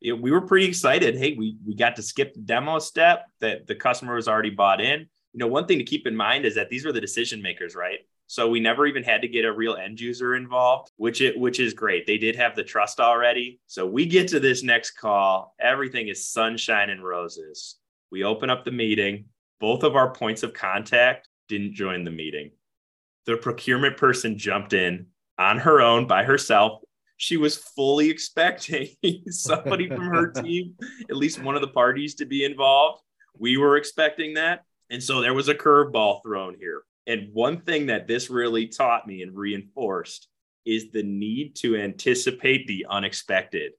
Yeah, 0.00 0.14
we 0.14 0.30
were 0.30 0.40
pretty 0.40 0.66
excited. 0.66 1.16
Hey, 1.16 1.34
we, 1.38 1.56
we 1.66 1.76
got 1.76 1.96
to 1.96 2.02
skip 2.02 2.34
the 2.34 2.40
demo 2.40 2.78
step 2.78 3.26
that 3.40 3.66
the 3.66 3.74
customer 3.74 4.14
was 4.14 4.28
already 4.28 4.50
bought 4.50 4.80
in. 4.80 5.00
You 5.32 5.38
know, 5.38 5.46
one 5.46 5.66
thing 5.66 5.78
to 5.78 5.84
keep 5.84 6.06
in 6.06 6.16
mind 6.16 6.46
is 6.46 6.56
that 6.56 6.70
these 6.70 6.84
were 6.84 6.92
the 6.92 7.00
decision 7.00 7.42
makers, 7.42 7.76
right? 7.76 8.00
So 8.30 8.48
we 8.48 8.60
never 8.60 8.86
even 8.86 9.02
had 9.02 9.22
to 9.22 9.28
get 9.28 9.44
a 9.44 9.52
real 9.52 9.74
end 9.74 9.98
user 9.98 10.36
involved, 10.36 10.92
which 10.98 11.20
it 11.20 11.36
which 11.36 11.58
is 11.58 11.74
great. 11.74 12.06
They 12.06 12.16
did 12.16 12.36
have 12.36 12.54
the 12.54 12.62
trust 12.62 13.00
already. 13.00 13.58
So 13.66 13.84
we 13.84 14.06
get 14.06 14.28
to 14.28 14.38
this 14.38 14.62
next 14.62 14.92
call. 14.92 15.52
Everything 15.58 16.06
is 16.06 16.28
sunshine 16.28 16.90
and 16.90 17.02
roses. 17.02 17.80
We 18.12 18.22
open 18.22 18.48
up 18.48 18.64
the 18.64 18.70
meeting. 18.70 19.24
Both 19.58 19.82
of 19.82 19.96
our 19.96 20.12
points 20.12 20.44
of 20.44 20.54
contact 20.54 21.28
didn't 21.48 21.74
join 21.74 22.04
the 22.04 22.12
meeting. 22.12 22.52
The 23.26 23.36
procurement 23.36 23.96
person 23.96 24.38
jumped 24.38 24.74
in 24.74 25.06
on 25.36 25.58
her 25.58 25.80
own 25.80 26.06
by 26.06 26.22
herself. 26.22 26.82
She 27.16 27.36
was 27.36 27.56
fully 27.56 28.10
expecting 28.10 28.90
somebody 29.26 29.88
from 29.88 30.06
her 30.06 30.30
team, 30.40 30.76
at 31.10 31.16
least 31.16 31.42
one 31.42 31.56
of 31.56 31.62
the 31.62 31.66
parties, 31.66 32.14
to 32.14 32.26
be 32.26 32.44
involved. 32.44 33.02
We 33.36 33.56
were 33.56 33.76
expecting 33.76 34.34
that. 34.34 34.62
And 34.88 35.02
so 35.02 35.20
there 35.20 35.34
was 35.34 35.48
a 35.48 35.54
curveball 35.54 36.22
thrown 36.22 36.54
here. 36.56 36.84
And 37.06 37.32
one 37.32 37.62
thing 37.62 37.86
that 37.86 38.06
this 38.06 38.30
really 38.30 38.68
taught 38.68 39.06
me 39.06 39.22
and 39.22 39.36
reinforced 39.36 40.28
is 40.66 40.90
the 40.90 41.02
need 41.02 41.56
to 41.56 41.76
anticipate 41.76 42.66
the 42.66 42.86
unexpected. 42.88 43.72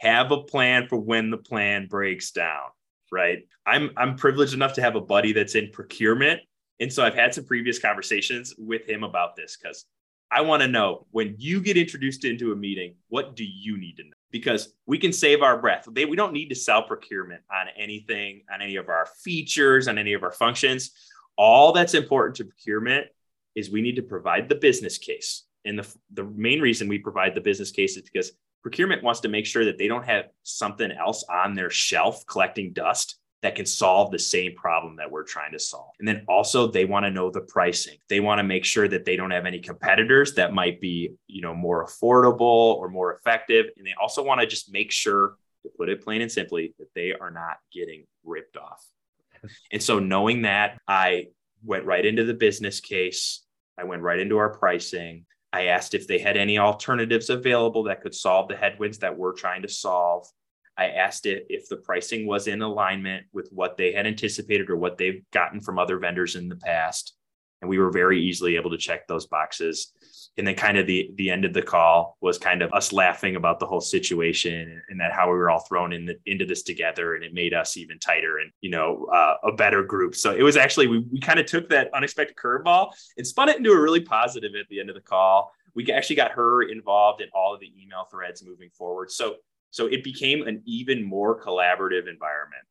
Have 0.00 0.32
a 0.32 0.42
plan 0.42 0.88
for 0.88 0.98
when 0.98 1.30
the 1.30 1.36
plan 1.38 1.86
breaks 1.86 2.32
down, 2.32 2.70
right? 3.10 3.46
I'm 3.66 3.90
I'm 3.96 4.16
privileged 4.16 4.54
enough 4.54 4.74
to 4.74 4.82
have 4.82 4.96
a 4.96 5.00
buddy 5.00 5.32
that's 5.32 5.54
in 5.54 5.70
procurement. 5.70 6.40
And 6.80 6.92
so 6.92 7.04
I've 7.04 7.14
had 7.14 7.34
some 7.34 7.44
previous 7.44 7.78
conversations 7.78 8.54
with 8.58 8.88
him 8.88 9.04
about 9.04 9.36
this 9.36 9.56
cuz 9.56 9.84
I 10.32 10.40
want 10.40 10.62
to 10.62 10.68
know 10.68 11.06
when 11.10 11.34
you 11.38 11.60
get 11.60 11.76
introduced 11.76 12.24
into 12.24 12.52
a 12.52 12.56
meeting, 12.56 12.94
what 13.08 13.36
do 13.36 13.44
you 13.44 13.76
need 13.76 13.98
to 13.98 14.04
know? 14.04 14.10
Because 14.30 14.74
we 14.86 14.96
can 14.96 15.12
save 15.12 15.42
our 15.42 15.60
breath. 15.60 15.86
They, 15.92 16.06
we 16.06 16.16
don't 16.16 16.32
need 16.32 16.48
to 16.48 16.54
sell 16.54 16.82
procurement 16.82 17.42
on 17.52 17.66
anything, 17.76 18.42
on 18.50 18.62
any 18.62 18.76
of 18.76 18.88
our 18.88 19.06
features, 19.22 19.88
on 19.88 19.98
any 19.98 20.14
of 20.14 20.22
our 20.22 20.32
functions. 20.32 20.92
All 21.36 21.72
that's 21.72 21.94
important 21.94 22.36
to 22.36 22.44
procurement 22.44 23.06
is 23.54 23.70
we 23.70 23.82
need 23.82 23.96
to 23.96 24.02
provide 24.02 24.48
the 24.48 24.54
business 24.54 24.98
case. 24.98 25.44
And 25.64 25.78
the, 25.78 25.94
the 26.12 26.24
main 26.24 26.60
reason 26.60 26.88
we 26.88 26.98
provide 26.98 27.34
the 27.34 27.40
business 27.40 27.70
case 27.70 27.96
is 27.96 28.02
because 28.02 28.32
procurement 28.62 29.02
wants 29.02 29.20
to 29.20 29.28
make 29.28 29.46
sure 29.46 29.64
that 29.64 29.78
they 29.78 29.88
don't 29.88 30.04
have 30.04 30.26
something 30.42 30.90
else 30.90 31.24
on 31.28 31.54
their 31.54 31.70
shelf 31.70 32.24
collecting 32.26 32.72
dust 32.72 33.18
that 33.42 33.56
can 33.56 33.66
solve 33.66 34.12
the 34.12 34.18
same 34.18 34.54
problem 34.54 34.96
that 34.96 35.10
we're 35.10 35.24
trying 35.24 35.50
to 35.50 35.58
solve. 35.58 35.90
And 35.98 36.06
then 36.06 36.24
also 36.28 36.68
they 36.68 36.84
want 36.84 37.04
to 37.04 37.10
know 37.10 37.28
the 37.28 37.40
pricing. 37.40 37.98
They 38.08 38.20
want 38.20 38.38
to 38.38 38.44
make 38.44 38.64
sure 38.64 38.86
that 38.86 39.04
they 39.04 39.16
don't 39.16 39.32
have 39.32 39.46
any 39.46 39.58
competitors 39.58 40.34
that 40.34 40.54
might 40.54 40.80
be, 40.80 41.14
you 41.26 41.42
know, 41.42 41.52
more 41.52 41.84
affordable 41.84 42.76
or 42.76 42.88
more 42.88 43.14
effective. 43.14 43.66
And 43.76 43.84
they 43.84 43.94
also 44.00 44.22
want 44.22 44.40
to 44.40 44.46
just 44.46 44.72
make 44.72 44.92
sure 44.92 45.34
to 45.64 45.70
put 45.76 45.88
it 45.88 46.04
plain 46.04 46.22
and 46.22 46.30
simply 46.30 46.74
that 46.78 46.94
they 46.94 47.12
are 47.12 47.32
not 47.32 47.56
getting 47.72 48.04
ripped 48.24 48.56
off. 48.56 48.84
And 49.70 49.82
so 49.82 49.98
knowing 49.98 50.42
that, 50.42 50.78
I 50.86 51.28
went 51.64 51.84
right 51.84 52.04
into 52.04 52.24
the 52.24 52.34
business 52.34 52.80
case. 52.80 53.44
I 53.78 53.84
went 53.84 54.02
right 54.02 54.18
into 54.18 54.38
our 54.38 54.50
pricing. 54.50 55.26
I 55.52 55.66
asked 55.66 55.94
if 55.94 56.06
they 56.06 56.18
had 56.18 56.36
any 56.36 56.58
alternatives 56.58 57.30
available 57.30 57.84
that 57.84 58.00
could 58.00 58.14
solve 58.14 58.48
the 58.48 58.56
headwinds 58.56 58.98
that 58.98 59.16
we're 59.16 59.34
trying 59.34 59.62
to 59.62 59.68
solve. 59.68 60.26
I 60.76 60.88
asked 60.88 61.26
it 61.26 61.46
if 61.50 61.68
the 61.68 61.76
pricing 61.76 62.26
was 62.26 62.46
in 62.46 62.62
alignment 62.62 63.26
with 63.32 63.48
what 63.52 63.76
they 63.76 63.92
had 63.92 64.06
anticipated 64.06 64.70
or 64.70 64.76
what 64.76 64.96
they've 64.96 65.22
gotten 65.30 65.60
from 65.60 65.78
other 65.78 65.98
vendors 65.98 66.34
in 66.34 66.48
the 66.48 66.56
past. 66.56 67.14
And 67.62 67.68
we 67.68 67.78
were 67.78 67.90
very 67.90 68.20
easily 68.20 68.56
able 68.56 68.70
to 68.70 68.76
check 68.76 69.06
those 69.06 69.26
boxes. 69.26 69.92
And 70.36 70.46
then 70.46 70.54
kind 70.54 70.78
of 70.78 70.86
the 70.86 71.10
the 71.16 71.30
end 71.30 71.44
of 71.44 71.52
the 71.52 71.62
call 71.62 72.16
was 72.20 72.38
kind 72.38 72.62
of 72.62 72.72
us 72.72 72.92
laughing 72.92 73.36
about 73.36 73.60
the 73.60 73.66
whole 73.66 73.80
situation 73.80 74.82
and 74.88 75.00
that 75.00 75.12
how 75.12 75.26
we 75.26 75.34
were 75.34 75.48
all 75.48 75.60
thrown 75.60 75.92
in 75.92 76.06
the, 76.06 76.16
into 76.26 76.44
this 76.44 76.62
together 76.62 77.14
and 77.14 77.22
it 77.22 77.34
made 77.34 77.54
us 77.54 77.76
even 77.76 77.98
tighter 77.98 78.38
and 78.38 78.50
you 78.62 78.70
know 78.70 79.06
uh, 79.12 79.36
a 79.44 79.52
better 79.52 79.84
group. 79.84 80.14
So 80.16 80.34
it 80.34 80.42
was 80.42 80.56
actually 80.56 80.88
we, 80.88 80.98
we 81.12 81.20
kind 81.20 81.38
of 81.38 81.46
took 81.46 81.68
that 81.68 81.90
unexpected 81.94 82.36
curveball 82.36 82.92
and 83.16 83.26
spun 83.26 83.48
it 83.48 83.58
into 83.58 83.72
a 83.72 83.80
really 83.80 84.00
positive 84.00 84.52
at 84.58 84.68
the 84.68 84.80
end 84.80 84.88
of 84.88 84.94
the 84.94 85.02
call. 85.02 85.52
We 85.74 85.90
actually 85.92 86.16
got 86.16 86.32
her 86.32 86.62
involved 86.62 87.20
in 87.20 87.28
all 87.34 87.54
of 87.54 87.60
the 87.60 87.70
email 87.80 88.06
threads 88.10 88.42
moving 88.44 88.70
forward. 88.70 89.10
So 89.10 89.36
so 89.70 89.86
it 89.86 90.04
became 90.04 90.46
an 90.46 90.62
even 90.66 91.02
more 91.02 91.40
collaborative 91.40 92.08
environment. 92.08 92.62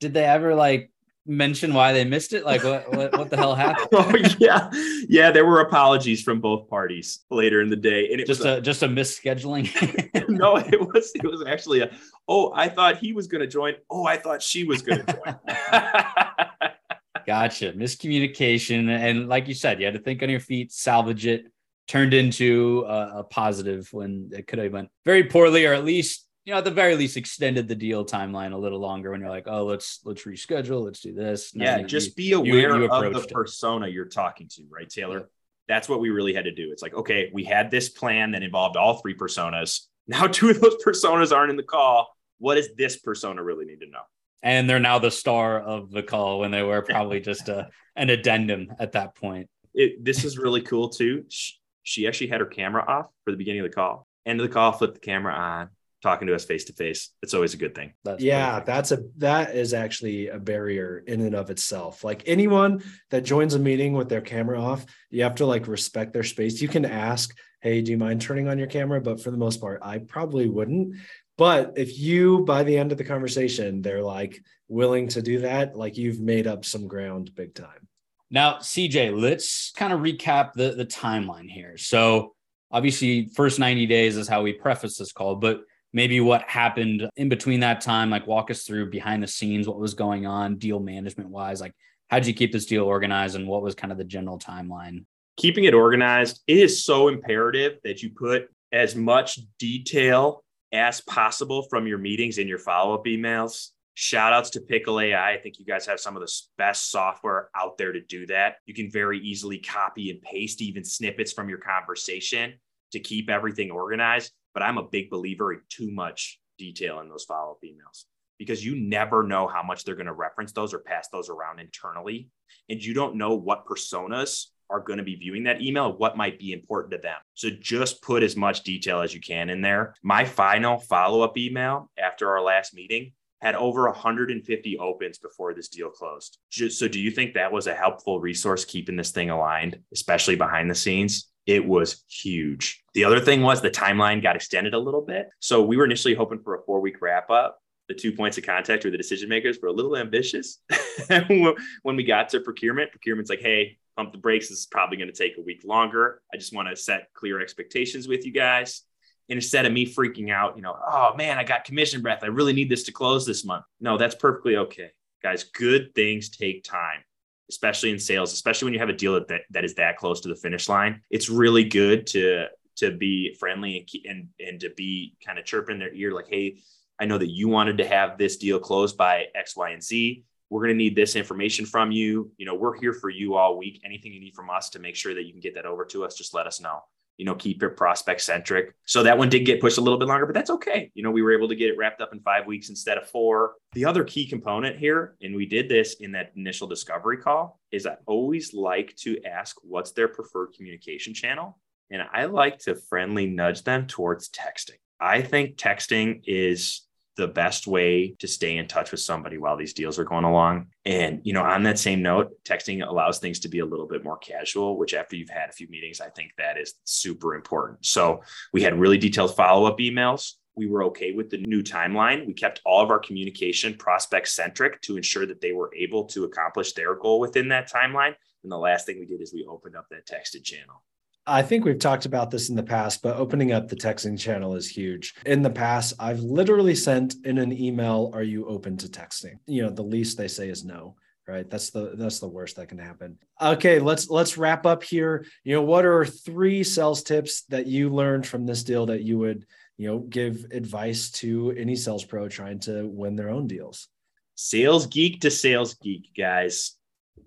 Did 0.00 0.14
they 0.14 0.24
ever 0.24 0.54
like 0.54 0.90
mention 1.26 1.74
why 1.74 1.92
they 1.92 2.04
missed 2.04 2.32
it? 2.32 2.44
Like 2.44 2.62
what 2.62 2.90
what, 2.94 3.16
what 3.16 3.30
the 3.30 3.36
hell 3.36 3.54
happened? 3.56 3.88
oh 3.92 4.14
yeah, 4.38 4.70
yeah. 5.08 5.30
There 5.30 5.46
were 5.46 5.60
apologies 5.60 6.22
from 6.22 6.40
both 6.40 6.68
parties 6.68 7.20
later 7.30 7.60
in 7.62 7.70
the 7.70 7.76
day, 7.76 8.10
and 8.10 8.20
it 8.20 8.26
just 8.26 8.40
was 8.40 8.46
a, 8.46 8.56
a 8.56 8.60
just 8.60 8.82
a 8.82 8.88
misscheduling. 8.88 10.28
no, 10.28 10.56
it 10.56 10.80
was 10.80 11.12
it 11.14 11.24
was 11.24 11.44
actually 11.46 11.80
a. 11.80 11.90
Oh, 12.28 12.52
I 12.54 12.68
thought 12.68 12.98
he 12.98 13.12
was 13.12 13.26
going 13.26 13.40
to 13.40 13.46
join. 13.46 13.74
Oh, 13.90 14.06
I 14.06 14.16
thought 14.16 14.42
she 14.42 14.64
was 14.64 14.82
going 14.82 15.04
to 15.04 15.12
join. 15.12 15.36
gotcha. 17.26 17.72
Miscommunication, 17.72 18.88
and 18.88 19.28
like 19.28 19.48
you 19.48 19.54
said, 19.54 19.80
you 19.80 19.86
had 19.86 19.94
to 19.94 20.00
think 20.00 20.22
on 20.22 20.30
your 20.30 20.40
feet, 20.40 20.72
salvage 20.72 21.26
it. 21.26 21.46
Turned 21.88 22.14
into 22.14 22.84
a, 22.88 23.20
a 23.20 23.24
positive 23.24 23.88
when 23.92 24.30
it 24.32 24.48
could 24.48 24.58
have 24.58 24.72
went 24.72 24.88
very 25.04 25.22
poorly, 25.22 25.66
or 25.66 25.72
at 25.72 25.84
least 25.84 26.25
you 26.46 26.52
know, 26.52 26.58
at 26.58 26.64
the 26.64 26.70
very 26.70 26.94
least, 26.94 27.16
extended 27.16 27.66
the 27.66 27.74
deal 27.74 28.04
timeline 28.04 28.52
a 28.52 28.56
little 28.56 28.78
longer 28.78 29.10
when 29.10 29.20
you're 29.20 29.28
like, 29.28 29.48
oh, 29.48 29.64
let's 29.64 29.98
let's 30.04 30.22
reschedule, 30.22 30.84
let's 30.84 31.00
do 31.00 31.12
this. 31.12 31.50
yeah, 31.54 31.82
just 31.82 32.16
be 32.16 32.32
aware 32.32 32.76
you, 32.76 32.82
you 32.82 32.88
of 32.88 33.12
the 33.12 33.26
persona 33.28 33.88
you're 33.88 34.04
talking 34.04 34.48
to, 34.50 34.62
right, 34.70 34.88
Taylor? 34.88 35.18
Yeah. 35.18 35.24
That's 35.68 35.88
what 35.88 35.98
we 35.98 36.10
really 36.10 36.32
had 36.32 36.44
to 36.44 36.52
do. 36.52 36.70
It's 36.70 36.82
like, 36.82 36.94
okay, 36.94 37.30
we 37.34 37.42
had 37.42 37.72
this 37.72 37.88
plan 37.88 38.30
that 38.30 38.44
involved 38.44 38.76
all 38.76 38.98
three 38.98 39.14
personas. 39.14 39.80
Now, 40.08 40.28
two 40.28 40.50
of 40.50 40.60
those 40.60 40.76
personas 40.86 41.34
aren't 41.34 41.50
in 41.50 41.56
the 41.56 41.64
call. 41.64 42.06
What 42.38 42.54
does 42.54 42.68
this 42.76 42.96
persona 42.96 43.42
really 43.42 43.64
need 43.64 43.80
to 43.80 43.90
know? 43.90 44.02
And 44.40 44.70
they're 44.70 44.78
now 44.78 45.00
the 45.00 45.10
star 45.10 45.58
of 45.58 45.90
the 45.90 46.04
call 46.04 46.38
when 46.38 46.52
they 46.52 46.62
were 46.62 46.80
probably 46.82 47.18
just 47.18 47.48
a, 47.48 47.70
an 47.96 48.08
addendum 48.08 48.72
at 48.78 48.92
that 48.92 49.16
point. 49.16 49.48
It, 49.74 50.04
this 50.04 50.22
is 50.22 50.38
really 50.38 50.60
cool 50.60 50.90
too. 50.90 51.24
She, 51.28 51.54
she 51.82 52.06
actually 52.06 52.28
had 52.28 52.38
her 52.38 52.46
camera 52.46 52.84
off 52.86 53.06
for 53.24 53.32
the 53.32 53.36
beginning 53.36 53.62
of 53.62 53.68
the 53.68 53.74
call. 53.74 54.06
End 54.24 54.40
of 54.40 54.46
the 54.46 54.54
call, 54.54 54.70
flipped 54.70 54.94
the 54.94 55.00
camera 55.00 55.34
on 55.34 55.70
talking 56.02 56.28
to 56.28 56.34
us 56.34 56.44
face 56.44 56.64
to 56.64 56.72
face. 56.72 57.10
It's 57.22 57.34
always 57.34 57.54
a 57.54 57.56
good 57.56 57.74
thing. 57.74 57.92
That's 58.04 58.22
yeah, 58.22 58.50
perfect. 58.50 58.66
that's 58.66 58.92
a 58.92 58.98
that 59.18 59.54
is 59.54 59.74
actually 59.74 60.28
a 60.28 60.38
barrier 60.38 61.02
in 61.06 61.20
and 61.20 61.34
of 61.34 61.50
itself. 61.50 62.04
Like 62.04 62.22
anyone 62.26 62.82
that 63.10 63.24
joins 63.24 63.54
a 63.54 63.58
meeting 63.58 63.92
with 63.92 64.08
their 64.08 64.20
camera 64.20 64.60
off, 64.60 64.86
you 65.10 65.22
have 65.22 65.36
to 65.36 65.46
like 65.46 65.66
respect 65.66 66.12
their 66.12 66.24
space. 66.24 66.60
You 66.60 66.68
can 66.68 66.84
ask, 66.84 67.36
"Hey, 67.60 67.80
do 67.80 67.90
you 67.90 67.98
mind 67.98 68.20
turning 68.20 68.48
on 68.48 68.58
your 68.58 68.68
camera?" 68.68 69.00
But 69.00 69.20
for 69.20 69.30
the 69.30 69.36
most 69.36 69.60
part, 69.60 69.80
I 69.82 69.98
probably 69.98 70.48
wouldn't. 70.48 70.96
But 71.38 71.74
if 71.76 71.98
you 71.98 72.44
by 72.44 72.62
the 72.62 72.76
end 72.76 72.92
of 72.92 72.98
the 72.98 73.04
conversation, 73.04 73.82
they're 73.82 74.02
like 74.02 74.42
willing 74.68 75.08
to 75.08 75.22
do 75.22 75.40
that, 75.40 75.76
like 75.76 75.96
you've 75.96 76.20
made 76.20 76.46
up 76.46 76.64
some 76.64 76.88
ground 76.88 77.32
big 77.34 77.54
time. 77.54 77.88
Now, 78.30 78.56
CJ, 78.56 79.18
let's 79.18 79.72
kind 79.76 79.92
of 79.92 80.00
recap 80.00 80.52
the 80.54 80.70
the 80.70 80.86
timeline 80.86 81.48
here. 81.48 81.76
So, 81.76 82.34
obviously, 82.70 83.28
first 83.34 83.58
90 83.58 83.86
days 83.86 84.16
is 84.16 84.28
how 84.28 84.42
we 84.42 84.52
preface 84.52 84.96
this 84.98 85.12
call, 85.12 85.36
but 85.36 85.60
maybe 85.96 86.20
what 86.20 86.42
happened 86.42 87.08
in 87.16 87.28
between 87.28 87.60
that 87.60 87.80
time 87.80 88.10
like 88.10 88.26
walk 88.26 88.50
us 88.50 88.64
through 88.64 88.90
behind 88.90 89.22
the 89.22 89.26
scenes 89.26 89.66
what 89.66 89.78
was 89.78 89.94
going 89.94 90.26
on 90.26 90.56
deal 90.56 90.78
management 90.78 91.30
wise 91.30 91.60
like 91.60 91.72
how 92.08 92.18
did 92.18 92.28
you 92.28 92.34
keep 92.34 92.52
this 92.52 92.66
deal 92.66 92.84
organized 92.84 93.34
and 93.34 93.48
what 93.48 93.62
was 93.62 93.74
kind 93.74 93.90
of 93.90 93.98
the 93.98 94.04
general 94.04 94.38
timeline? 94.38 95.04
Keeping 95.36 95.64
it 95.64 95.74
organized 95.74 96.42
it 96.46 96.58
is 96.58 96.84
so 96.84 97.08
imperative 97.08 97.78
that 97.84 98.02
you 98.02 98.10
put 98.10 98.48
as 98.72 98.94
much 98.94 99.40
detail 99.58 100.44
as 100.72 101.00
possible 101.00 101.62
from 101.70 101.86
your 101.86 101.98
meetings 101.98 102.38
in 102.38 102.48
your 102.48 102.58
follow-up 102.58 103.04
emails. 103.06 103.70
Shout 103.94 104.32
outs 104.32 104.50
to 104.50 104.60
pickle 104.60 105.00
ai 105.00 105.32
i. 105.32 105.38
Think 105.38 105.58
you 105.58 105.64
guys 105.64 105.86
have 105.86 105.98
some 105.98 106.16
of 106.16 106.22
the 106.22 106.32
best 106.58 106.90
software 106.90 107.48
out 107.56 107.78
there 107.78 107.92
to 107.92 108.00
do 108.00 108.26
that. 108.26 108.56
You 108.66 108.74
can 108.74 108.90
very 108.90 109.18
easily 109.20 109.58
copy 109.58 110.10
and 110.10 110.20
paste 110.20 110.60
even 110.60 110.84
snippets 110.84 111.32
from 111.32 111.48
your 111.48 111.58
conversation 111.58 112.54
to 112.92 113.00
keep 113.00 113.30
everything 113.30 113.70
organized 113.70 114.32
but 114.56 114.62
I'm 114.62 114.78
a 114.78 114.88
big 114.88 115.10
believer 115.10 115.52
in 115.52 115.60
too 115.68 115.90
much 115.90 116.40
detail 116.56 117.00
in 117.00 117.10
those 117.10 117.24
follow 117.24 117.50
up 117.50 117.58
emails 117.62 118.04
because 118.38 118.64
you 118.64 118.74
never 118.74 119.22
know 119.22 119.46
how 119.46 119.62
much 119.62 119.84
they're 119.84 119.94
going 119.94 120.06
to 120.06 120.14
reference 120.14 120.52
those 120.52 120.72
or 120.72 120.78
pass 120.78 121.08
those 121.08 121.28
around 121.28 121.58
internally. 121.58 122.30
And 122.70 122.82
you 122.82 122.94
don't 122.94 123.16
know 123.16 123.34
what 123.34 123.66
personas 123.66 124.46
are 124.70 124.80
going 124.80 124.96
to 124.96 125.04
be 125.04 125.14
viewing 125.14 125.44
that 125.44 125.60
email, 125.60 125.94
what 125.94 126.16
might 126.16 126.38
be 126.38 126.54
important 126.54 126.92
to 126.92 126.98
them. 126.98 127.18
So 127.34 127.50
just 127.50 128.00
put 128.00 128.22
as 128.22 128.34
much 128.34 128.62
detail 128.62 129.02
as 129.02 129.12
you 129.12 129.20
can 129.20 129.50
in 129.50 129.60
there. 129.60 129.94
My 130.02 130.24
final 130.24 130.78
follow 130.78 131.20
up 131.20 131.36
email 131.36 131.90
after 131.98 132.30
our 132.30 132.40
last 132.40 132.72
meeting 132.72 133.12
had 133.42 133.56
over 133.56 133.84
150 133.84 134.78
opens 134.78 135.18
before 135.18 135.52
this 135.52 135.68
deal 135.68 135.90
closed. 135.90 136.38
So, 136.48 136.88
do 136.88 136.98
you 136.98 137.10
think 137.10 137.34
that 137.34 137.52
was 137.52 137.66
a 137.66 137.74
helpful 137.74 138.18
resource 138.20 138.64
keeping 138.64 138.96
this 138.96 139.10
thing 139.10 139.28
aligned, 139.28 139.80
especially 139.92 140.36
behind 140.36 140.70
the 140.70 140.74
scenes? 140.74 141.28
It 141.46 141.64
was 141.64 142.04
huge. 142.08 142.82
The 142.94 143.04
other 143.04 143.20
thing 143.20 143.42
was 143.42 143.62
the 143.62 143.70
timeline 143.70 144.22
got 144.22 144.36
extended 144.36 144.74
a 144.74 144.78
little 144.78 145.00
bit. 145.00 145.28
So 145.40 145.62
we 145.62 145.76
were 145.76 145.84
initially 145.84 146.14
hoping 146.14 146.40
for 146.40 146.56
a 146.56 146.62
four 146.62 146.80
week 146.80 147.00
wrap 147.00 147.30
up. 147.30 147.60
The 147.88 147.94
two 147.94 148.12
points 148.12 148.36
of 148.36 148.44
contact 148.44 148.84
or 148.84 148.90
the 148.90 148.96
decision 148.96 149.28
makers 149.28 149.58
were 149.62 149.68
a 149.68 149.72
little 149.72 149.96
ambitious. 149.96 150.58
when 151.08 151.96
we 151.96 152.02
got 152.02 152.28
to 152.30 152.40
procurement, 152.40 152.90
procurement's 152.90 153.30
like, 153.30 153.40
hey, 153.40 153.78
pump 153.96 154.10
the 154.10 154.18
brakes. 154.18 154.48
This 154.48 154.58
is 154.58 154.66
probably 154.66 154.96
going 154.96 155.10
to 155.10 155.16
take 155.16 155.38
a 155.38 155.42
week 155.42 155.62
longer. 155.64 156.20
I 156.34 156.36
just 156.36 156.52
want 156.52 156.68
to 156.68 156.74
set 156.74 157.08
clear 157.14 157.40
expectations 157.40 158.08
with 158.08 158.26
you 158.26 158.32
guys. 158.32 158.82
And 159.28 159.36
instead 159.36 159.66
of 159.66 159.72
me 159.72 159.86
freaking 159.86 160.32
out, 160.32 160.56
you 160.56 160.62
know, 160.62 160.76
oh 160.84 161.14
man, 161.16 161.38
I 161.38 161.44
got 161.44 161.64
commission 161.64 162.02
breath. 162.02 162.20
I 162.22 162.26
really 162.26 162.52
need 162.52 162.68
this 162.68 162.84
to 162.84 162.92
close 162.92 163.24
this 163.24 163.44
month. 163.44 163.64
No, 163.80 163.96
that's 163.96 164.14
perfectly 164.16 164.56
okay. 164.56 164.90
Guys, 165.22 165.44
good 165.44 165.94
things 165.94 166.28
take 166.28 166.64
time. 166.64 167.02
Especially 167.50 167.90
in 167.90 167.98
sales, 167.98 168.32
especially 168.32 168.66
when 168.66 168.74
you 168.74 168.80
have 168.80 168.88
a 168.88 168.94
deal 168.94 169.14
that, 169.14 169.42
that, 169.50 169.64
is 169.64 169.74
that 169.74 169.96
close 169.96 170.20
to 170.20 170.28
the 170.28 170.36
finish 170.36 170.68
line. 170.68 171.02
It's 171.10 171.28
really 171.28 171.64
good 171.64 172.06
to 172.08 172.46
to 172.76 172.94
be 172.94 173.34
friendly 173.40 173.78
and 173.78 173.88
and, 174.10 174.28
and 174.48 174.60
to 174.60 174.70
be 174.76 175.16
kind 175.24 175.38
of 175.38 175.46
chirping 175.46 175.78
their 175.78 175.94
ear 175.94 176.12
like, 176.12 176.28
hey, 176.28 176.58
I 177.00 177.06
know 177.06 177.18
that 177.18 177.30
you 177.30 177.48
wanted 177.48 177.78
to 177.78 177.86
have 177.86 178.18
this 178.18 178.36
deal 178.36 178.58
closed 178.58 178.96
by 178.96 179.26
X, 179.34 179.56
Y, 179.56 179.70
and 179.70 179.82
Z. 179.82 180.24
We're 180.50 180.60
going 180.60 180.74
to 180.74 180.78
need 180.78 180.94
this 180.94 181.16
information 181.16 181.66
from 181.66 181.90
you. 181.90 182.30
You 182.36 182.46
know, 182.46 182.54
we're 182.54 182.78
here 182.78 182.92
for 182.92 183.10
you 183.10 183.34
all 183.34 183.58
week. 183.58 183.80
Anything 183.84 184.12
you 184.12 184.20
need 184.20 184.34
from 184.34 184.50
us 184.50 184.70
to 184.70 184.78
make 184.78 184.94
sure 184.94 185.14
that 185.14 185.24
you 185.24 185.32
can 185.32 185.40
get 185.40 185.54
that 185.54 185.66
over 185.66 185.84
to 185.86 186.04
us, 186.04 186.14
just 186.14 186.34
let 186.34 186.46
us 186.46 186.60
know 186.60 186.82
you 187.16 187.24
know, 187.24 187.34
keep 187.34 187.62
it 187.62 187.76
prospect 187.76 188.20
centric. 188.20 188.74
So 188.84 189.02
that 189.02 189.16
one 189.16 189.28
did 189.28 189.40
get 189.40 189.60
pushed 189.60 189.78
a 189.78 189.80
little 189.80 189.98
bit 189.98 190.08
longer, 190.08 190.26
but 190.26 190.34
that's 190.34 190.50
okay. 190.50 190.90
You 190.94 191.02
know, 191.02 191.10
we 191.10 191.22
were 191.22 191.32
able 191.32 191.48
to 191.48 191.56
get 191.56 191.70
it 191.70 191.78
wrapped 191.78 192.00
up 192.00 192.12
in 192.12 192.20
five 192.20 192.46
weeks 192.46 192.68
instead 192.68 192.98
of 192.98 193.08
four. 193.08 193.54
The 193.72 193.84
other 193.84 194.04
key 194.04 194.26
component 194.26 194.78
here, 194.78 195.16
and 195.22 195.34
we 195.34 195.46
did 195.46 195.68
this 195.68 195.94
in 195.94 196.12
that 196.12 196.32
initial 196.36 196.66
discovery 196.66 197.18
call, 197.18 197.60
is 197.72 197.86
I 197.86 197.96
always 198.06 198.54
like 198.54 198.94
to 198.96 199.22
ask 199.24 199.56
what's 199.62 199.92
their 199.92 200.08
preferred 200.08 200.52
communication 200.56 201.14
channel. 201.14 201.58
And 201.90 202.02
I 202.12 202.24
like 202.24 202.58
to 202.60 202.74
friendly 202.74 203.26
nudge 203.26 203.62
them 203.62 203.86
towards 203.86 204.28
texting. 204.28 204.78
I 205.00 205.22
think 205.22 205.56
texting 205.56 206.22
is 206.26 206.85
the 207.16 207.28
best 207.28 207.66
way 207.66 208.14
to 208.18 208.28
stay 208.28 208.56
in 208.56 208.68
touch 208.68 208.90
with 208.90 209.00
somebody 209.00 209.38
while 209.38 209.56
these 209.56 209.72
deals 209.72 209.98
are 209.98 210.04
going 210.04 210.24
along. 210.24 210.66
And, 210.84 211.20
you 211.24 211.32
know, 211.32 211.42
on 211.42 211.62
that 211.64 211.78
same 211.78 212.02
note, 212.02 212.32
texting 212.44 212.86
allows 212.86 213.18
things 213.18 213.40
to 213.40 213.48
be 213.48 213.60
a 213.60 213.66
little 213.66 213.86
bit 213.86 214.04
more 214.04 214.18
casual, 214.18 214.78
which 214.78 214.94
after 214.94 215.16
you've 215.16 215.30
had 215.30 215.48
a 215.48 215.52
few 215.52 215.68
meetings, 215.68 216.00
I 216.00 216.10
think 216.10 216.32
that 216.36 216.58
is 216.58 216.74
super 216.84 217.34
important. 217.34 217.84
So 217.84 218.22
we 218.52 218.62
had 218.62 218.78
really 218.78 218.98
detailed 218.98 219.34
follow 219.34 219.66
up 219.66 219.78
emails. 219.78 220.32
We 220.56 220.66
were 220.66 220.84
okay 220.84 221.12
with 221.12 221.30
the 221.30 221.38
new 221.38 221.62
timeline. 221.62 222.26
We 222.26 222.32
kept 222.32 222.60
all 222.64 222.82
of 222.82 222.90
our 222.90 222.98
communication 222.98 223.74
prospect 223.74 224.28
centric 224.28 224.80
to 224.82 224.96
ensure 224.96 225.26
that 225.26 225.40
they 225.40 225.52
were 225.52 225.70
able 225.74 226.04
to 226.06 226.24
accomplish 226.24 226.72
their 226.72 226.94
goal 226.94 227.20
within 227.20 227.48
that 227.48 227.70
timeline. 227.70 228.14
And 228.42 228.52
the 228.52 228.58
last 228.58 228.86
thing 228.86 228.98
we 228.98 229.06
did 229.06 229.20
is 229.20 229.34
we 229.34 229.44
opened 229.44 229.76
up 229.76 229.86
that 229.90 230.06
texted 230.06 230.44
channel. 230.44 230.82
I 231.28 231.42
think 231.42 231.64
we've 231.64 231.78
talked 231.78 232.06
about 232.06 232.30
this 232.30 232.50
in 232.50 232.54
the 232.54 232.62
past, 232.62 233.02
but 233.02 233.16
opening 233.16 233.50
up 233.50 233.68
the 233.68 233.74
texting 233.74 234.18
channel 234.18 234.54
is 234.54 234.68
huge. 234.68 235.14
In 235.26 235.42
the 235.42 235.50
past, 235.50 235.94
I've 235.98 236.20
literally 236.20 236.76
sent 236.76 237.16
in 237.24 237.38
an 237.38 237.52
email, 237.52 238.12
"Are 238.14 238.22
you 238.22 238.46
open 238.46 238.76
to 238.78 238.88
texting?" 238.88 239.38
You 239.46 239.62
know, 239.62 239.70
the 239.70 239.82
least 239.82 240.16
they 240.16 240.28
say 240.28 240.48
is 240.48 240.64
no, 240.64 240.94
right? 241.26 241.48
That's 241.50 241.70
the 241.70 241.96
that's 241.96 242.20
the 242.20 242.28
worst 242.28 242.56
that 242.56 242.68
can 242.68 242.78
happen. 242.78 243.18
Okay, 243.42 243.80
let's 243.80 244.08
let's 244.08 244.38
wrap 244.38 244.66
up 244.66 244.84
here. 244.84 245.26
You 245.42 245.54
know, 245.54 245.62
what 245.62 245.84
are 245.84 246.04
three 246.04 246.62
sales 246.62 247.02
tips 247.02 247.42
that 247.48 247.66
you 247.66 247.90
learned 247.90 248.26
from 248.26 248.46
this 248.46 248.62
deal 248.62 248.86
that 248.86 249.02
you 249.02 249.18
would, 249.18 249.46
you 249.78 249.88
know, 249.88 249.98
give 249.98 250.46
advice 250.52 251.10
to 251.22 251.50
any 251.52 251.74
sales 251.74 252.04
pro 252.04 252.28
trying 252.28 252.60
to 252.60 252.86
win 252.86 253.16
their 253.16 253.30
own 253.30 253.48
deals? 253.48 253.88
Sales 254.36 254.86
geek 254.86 255.22
to 255.22 255.30
sales 255.32 255.74
geek, 255.74 256.10
guys. 256.16 256.76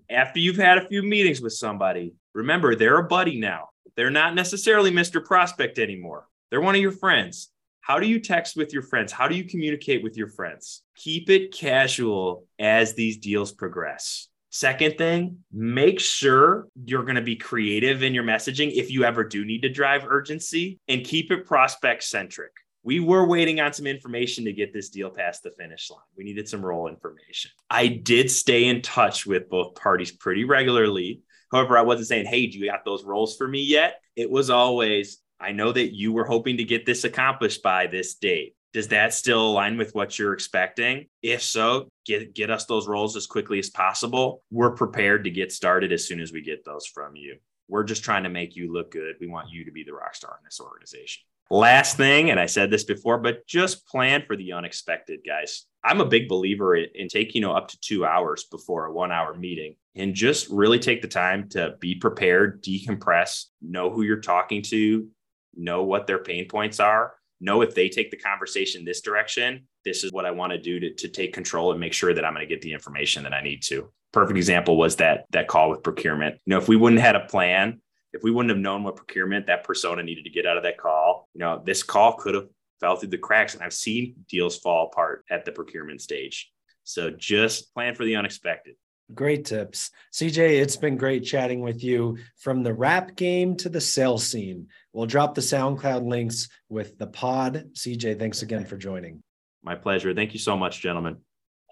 After 0.08 0.38
you've 0.38 0.56
had 0.56 0.78
a 0.78 0.88
few 0.88 1.02
meetings 1.02 1.40
with 1.40 1.52
somebody, 1.52 2.14
remember 2.32 2.74
they're 2.74 2.98
a 2.98 3.04
buddy 3.04 3.38
now 3.38 3.69
they're 3.96 4.10
not 4.10 4.34
necessarily 4.34 4.90
Mr. 4.90 5.24
Prospect 5.24 5.78
anymore. 5.78 6.26
They're 6.50 6.60
one 6.60 6.74
of 6.74 6.80
your 6.80 6.92
friends. 6.92 7.50
How 7.80 7.98
do 7.98 8.06
you 8.06 8.20
text 8.20 8.56
with 8.56 8.72
your 8.72 8.82
friends? 8.82 9.12
How 9.12 9.26
do 9.28 9.34
you 9.34 9.44
communicate 9.44 10.02
with 10.02 10.16
your 10.16 10.28
friends? 10.28 10.82
Keep 10.96 11.30
it 11.30 11.52
casual 11.52 12.44
as 12.58 12.94
these 12.94 13.16
deals 13.16 13.52
progress. 13.52 14.28
Second 14.50 14.98
thing, 14.98 15.38
make 15.52 16.00
sure 16.00 16.66
you're 16.84 17.04
going 17.04 17.14
to 17.14 17.22
be 17.22 17.36
creative 17.36 18.02
in 18.02 18.14
your 18.14 18.24
messaging 18.24 18.72
if 18.72 18.90
you 18.90 19.04
ever 19.04 19.22
do 19.22 19.44
need 19.44 19.62
to 19.62 19.68
drive 19.68 20.04
urgency 20.06 20.80
and 20.88 21.04
keep 21.04 21.30
it 21.30 21.46
prospect 21.46 22.02
centric. 22.02 22.50
We 22.82 22.98
were 22.98 23.26
waiting 23.26 23.60
on 23.60 23.72
some 23.72 23.86
information 23.86 24.44
to 24.46 24.52
get 24.52 24.72
this 24.72 24.88
deal 24.88 25.10
past 25.10 25.42
the 25.42 25.50
finish 25.50 25.90
line. 25.90 26.00
We 26.16 26.24
needed 26.24 26.48
some 26.48 26.64
role 26.64 26.88
information. 26.88 27.52
I 27.68 27.86
did 27.86 28.30
stay 28.30 28.64
in 28.64 28.82
touch 28.82 29.26
with 29.26 29.48
both 29.48 29.74
parties 29.74 30.10
pretty 30.10 30.44
regularly 30.44 31.20
However, 31.50 31.76
I 31.76 31.82
wasn't 31.82 32.08
saying, 32.08 32.26
hey, 32.26 32.46
do 32.46 32.58
you 32.58 32.70
got 32.70 32.84
those 32.84 33.04
roles 33.04 33.36
for 33.36 33.46
me 33.46 33.62
yet? 33.62 34.00
It 34.16 34.30
was 34.30 34.50
always, 34.50 35.18
I 35.40 35.52
know 35.52 35.72
that 35.72 35.94
you 35.94 36.12
were 36.12 36.24
hoping 36.24 36.58
to 36.58 36.64
get 36.64 36.86
this 36.86 37.04
accomplished 37.04 37.62
by 37.62 37.86
this 37.86 38.14
date. 38.14 38.54
Does 38.72 38.88
that 38.88 39.12
still 39.14 39.50
align 39.50 39.76
with 39.76 39.94
what 39.94 40.16
you're 40.16 40.32
expecting? 40.32 41.06
If 41.22 41.42
so, 41.42 41.88
get 42.06 42.34
get 42.34 42.50
us 42.50 42.66
those 42.66 42.86
roles 42.86 43.16
as 43.16 43.26
quickly 43.26 43.58
as 43.58 43.68
possible. 43.68 44.44
We're 44.52 44.76
prepared 44.76 45.24
to 45.24 45.30
get 45.30 45.50
started 45.50 45.90
as 45.90 46.06
soon 46.06 46.20
as 46.20 46.32
we 46.32 46.40
get 46.40 46.64
those 46.64 46.86
from 46.86 47.16
you. 47.16 47.38
We're 47.68 47.82
just 47.82 48.04
trying 48.04 48.22
to 48.24 48.28
make 48.28 48.54
you 48.54 48.72
look 48.72 48.92
good. 48.92 49.16
We 49.20 49.26
want 49.26 49.50
you 49.50 49.64
to 49.64 49.72
be 49.72 49.82
the 49.82 49.92
rock 49.92 50.14
star 50.14 50.36
in 50.40 50.44
this 50.44 50.60
organization. 50.60 51.24
Last 51.52 51.96
thing, 51.96 52.30
and 52.30 52.38
I 52.38 52.46
said 52.46 52.70
this 52.70 52.84
before, 52.84 53.18
but 53.18 53.44
just 53.44 53.86
plan 53.88 54.22
for 54.24 54.36
the 54.36 54.52
unexpected, 54.52 55.20
guys. 55.26 55.66
I'm 55.82 56.00
a 56.00 56.06
big 56.06 56.28
believer 56.28 56.76
in, 56.76 56.86
in 56.94 57.08
taking 57.08 57.42
you 57.42 57.48
know 57.48 57.52
up 57.52 57.68
to 57.68 57.80
two 57.80 58.04
hours 58.04 58.44
before 58.44 58.86
a 58.86 58.92
one 58.92 59.10
hour 59.10 59.34
meeting 59.34 59.74
and 59.96 60.14
just 60.14 60.48
really 60.48 60.78
take 60.78 61.02
the 61.02 61.08
time 61.08 61.48
to 61.50 61.74
be 61.80 61.96
prepared, 61.96 62.62
decompress, 62.62 63.46
know 63.60 63.90
who 63.90 64.02
you're 64.02 64.20
talking 64.20 64.62
to, 64.62 65.08
know 65.56 65.82
what 65.82 66.06
their 66.06 66.22
pain 66.22 66.46
points 66.46 66.78
are, 66.78 67.14
know 67.40 67.62
if 67.62 67.74
they 67.74 67.88
take 67.88 68.12
the 68.12 68.16
conversation 68.16 68.84
this 68.84 69.00
direction, 69.00 69.66
this 69.84 70.04
is 70.04 70.12
what 70.12 70.26
I 70.26 70.30
want 70.30 70.52
to 70.52 70.58
do 70.58 70.78
to, 70.94 71.08
take 71.08 71.32
control 71.32 71.72
and 71.72 71.80
make 71.80 71.94
sure 71.94 72.14
that 72.14 72.24
I'm 72.24 72.34
going 72.34 72.46
to 72.46 72.54
get 72.54 72.62
the 72.62 72.72
information 72.72 73.24
that 73.24 73.32
I 73.32 73.42
need 73.42 73.62
to. 73.64 73.90
Perfect 74.12 74.36
example 74.36 74.76
was 74.76 74.96
that 74.96 75.24
that 75.30 75.48
call 75.48 75.70
with 75.70 75.82
procurement. 75.82 76.36
You 76.44 76.52
know, 76.52 76.58
if 76.58 76.68
we 76.68 76.76
wouldn't 76.76 77.00
had 77.00 77.16
a 77.16 77.26
plan, 77.26 77.80
if 78.12 78.22
we 78.22 78.30
wouldn't 78.30 78.50
have 78.50 78.58
known 78.58 78.82
what 78.82 78.96
procurement 78.96 79.46
that 79.46 79.64
persona 79.64 80.02
needed 80.02 80.24
to 80.24 80.30
get 80.30 80.46
out 80.46 80.56
of 80.56 80.62
that 80.64 80.78
call, 80.78 81.28
you 81.34 81.40
know, 81.40 81.62
this 81.64 81.82
call 81.82 82.14
could 82.14 82.34
have 82.34 82.48
fell 82.80 82.96
through 82.96 83.10
the 83.10 83.18
cracks. 83.18 83.54
And 83.54 83.62
I've 83.62 83.72
seen 83.72 84.14
deals 84.28 84.58
fall 84.58 84.86
apart 84.86 85.24
at 85.30 85.44
the 85.44 85.52
procurement 85.52 86.00
stage. 86.00 86.50
So 86.84 87.10
just 87.10 87.72
plan 87.74 87.94
for 87.94 88.04
the 88.04 88.16
unexpected. 88.16 88.74
Great 89.14 89.44
tips. 89.44 89.90
CJ, 90.12 90.60
it's 90.60 90.76
been 90.76 90.96
great 90.96 91.24
chatting 91.24 91.60
with 91.60 91.82
you 91.82 92.18
from 92.38 92.62
the 92.62 92.72
rap 92.72 93.16
game 93.16 93.56
to 93.56 93.68
the 93.68 93.80
sales 93.80 94.26
scene. 94.26 94.68
We'll 94.92 95.06
drop 95.06 95.34
the 95.34 95.40
SoundCloud 95.40 96.06
links 96.06 96.48
with 96.68 96.96
the 96.96 97.08
pod. 97.08 97.70
CJ, 97.74 98.18
thanks 98.18 98.42
again 98.42 98.64
for 98.64 98.76
joining. 98.76 99.22
My 99.62 99.74
pleasure. 99.74 100.14
Thank 100.14 100.32
you 100.32 100.38
so 100.38 100.56
much, 100.56 100.80
gentlemen. 100.80 101.18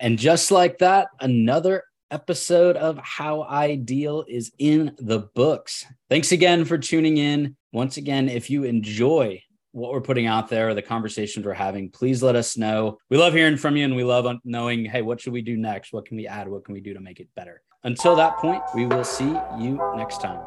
And 0.00 0.18
just 0.18 0.50
like 0.50 0.78
that, 0.78 1.08
another 1.20 1.84
episode 2.10 2.76
of 2.76 2.98
How 2.98 3.42
I 3.42 3.76
Deal 3.76 4.24
is 4.28 4.52
in 4.58 4.94
the 4.98 5.20
books. 5.34 5.84
Thanks 6.08 6.32
again 6.32 6.64
for 6.64 6.78
tuning 6.78 7.16
in. 7.16 7.56
Once 7.72 7.96
again, 7.96 8.28
if 8.28 8.50
you 8.50 8.64
enjoy 8.64 9.42
what 9.72 9.92
we're 9.92 10.00
putting 10.00 10.26
out 10.26 10.48
there, 10.48 10.74
the 10.74 10.82
conversations 10.82 11.44
we're 11.44 11.52
having, 11.52 11.90
please 11.90 12.22
let 12.22 12.36
us 12.36 12.56
know. 12.56 12.98
We 13.10 13.18
love 13.18 13.34
hearing 13.34 13.56
from 13.56 13.76
you 13.76 13.84
and 13.84 13.94
we 13.94 14.04
love 14.04 14.26
knowing, 14.44 14.84
hey, 14.84 15.02
what 15.02 15.20
should 15.20 15.32
we 15.32 15.42
do 15.42 15.56
next? 15.56 15.92
What 15.92 16.06
can 16.06 16.16
we 16.16 16.26
add? 16.26 16.48
What 16.48 16.64
can 16.64 16.74
we 16.74 16.80
do 16.80 16.94
to 16.94 17.00
make 17.00 17.20
it 17.20 17.28
better? 17.36 17.62
Until 17.84 18.16
that 18.16 18.38
point, 18.38 18.62
we 18.74 18.86
will 18.86 19.04
see 19.04 19.36
you 19.58 19.80
next 19.94 20.20
time. 20.20 20.40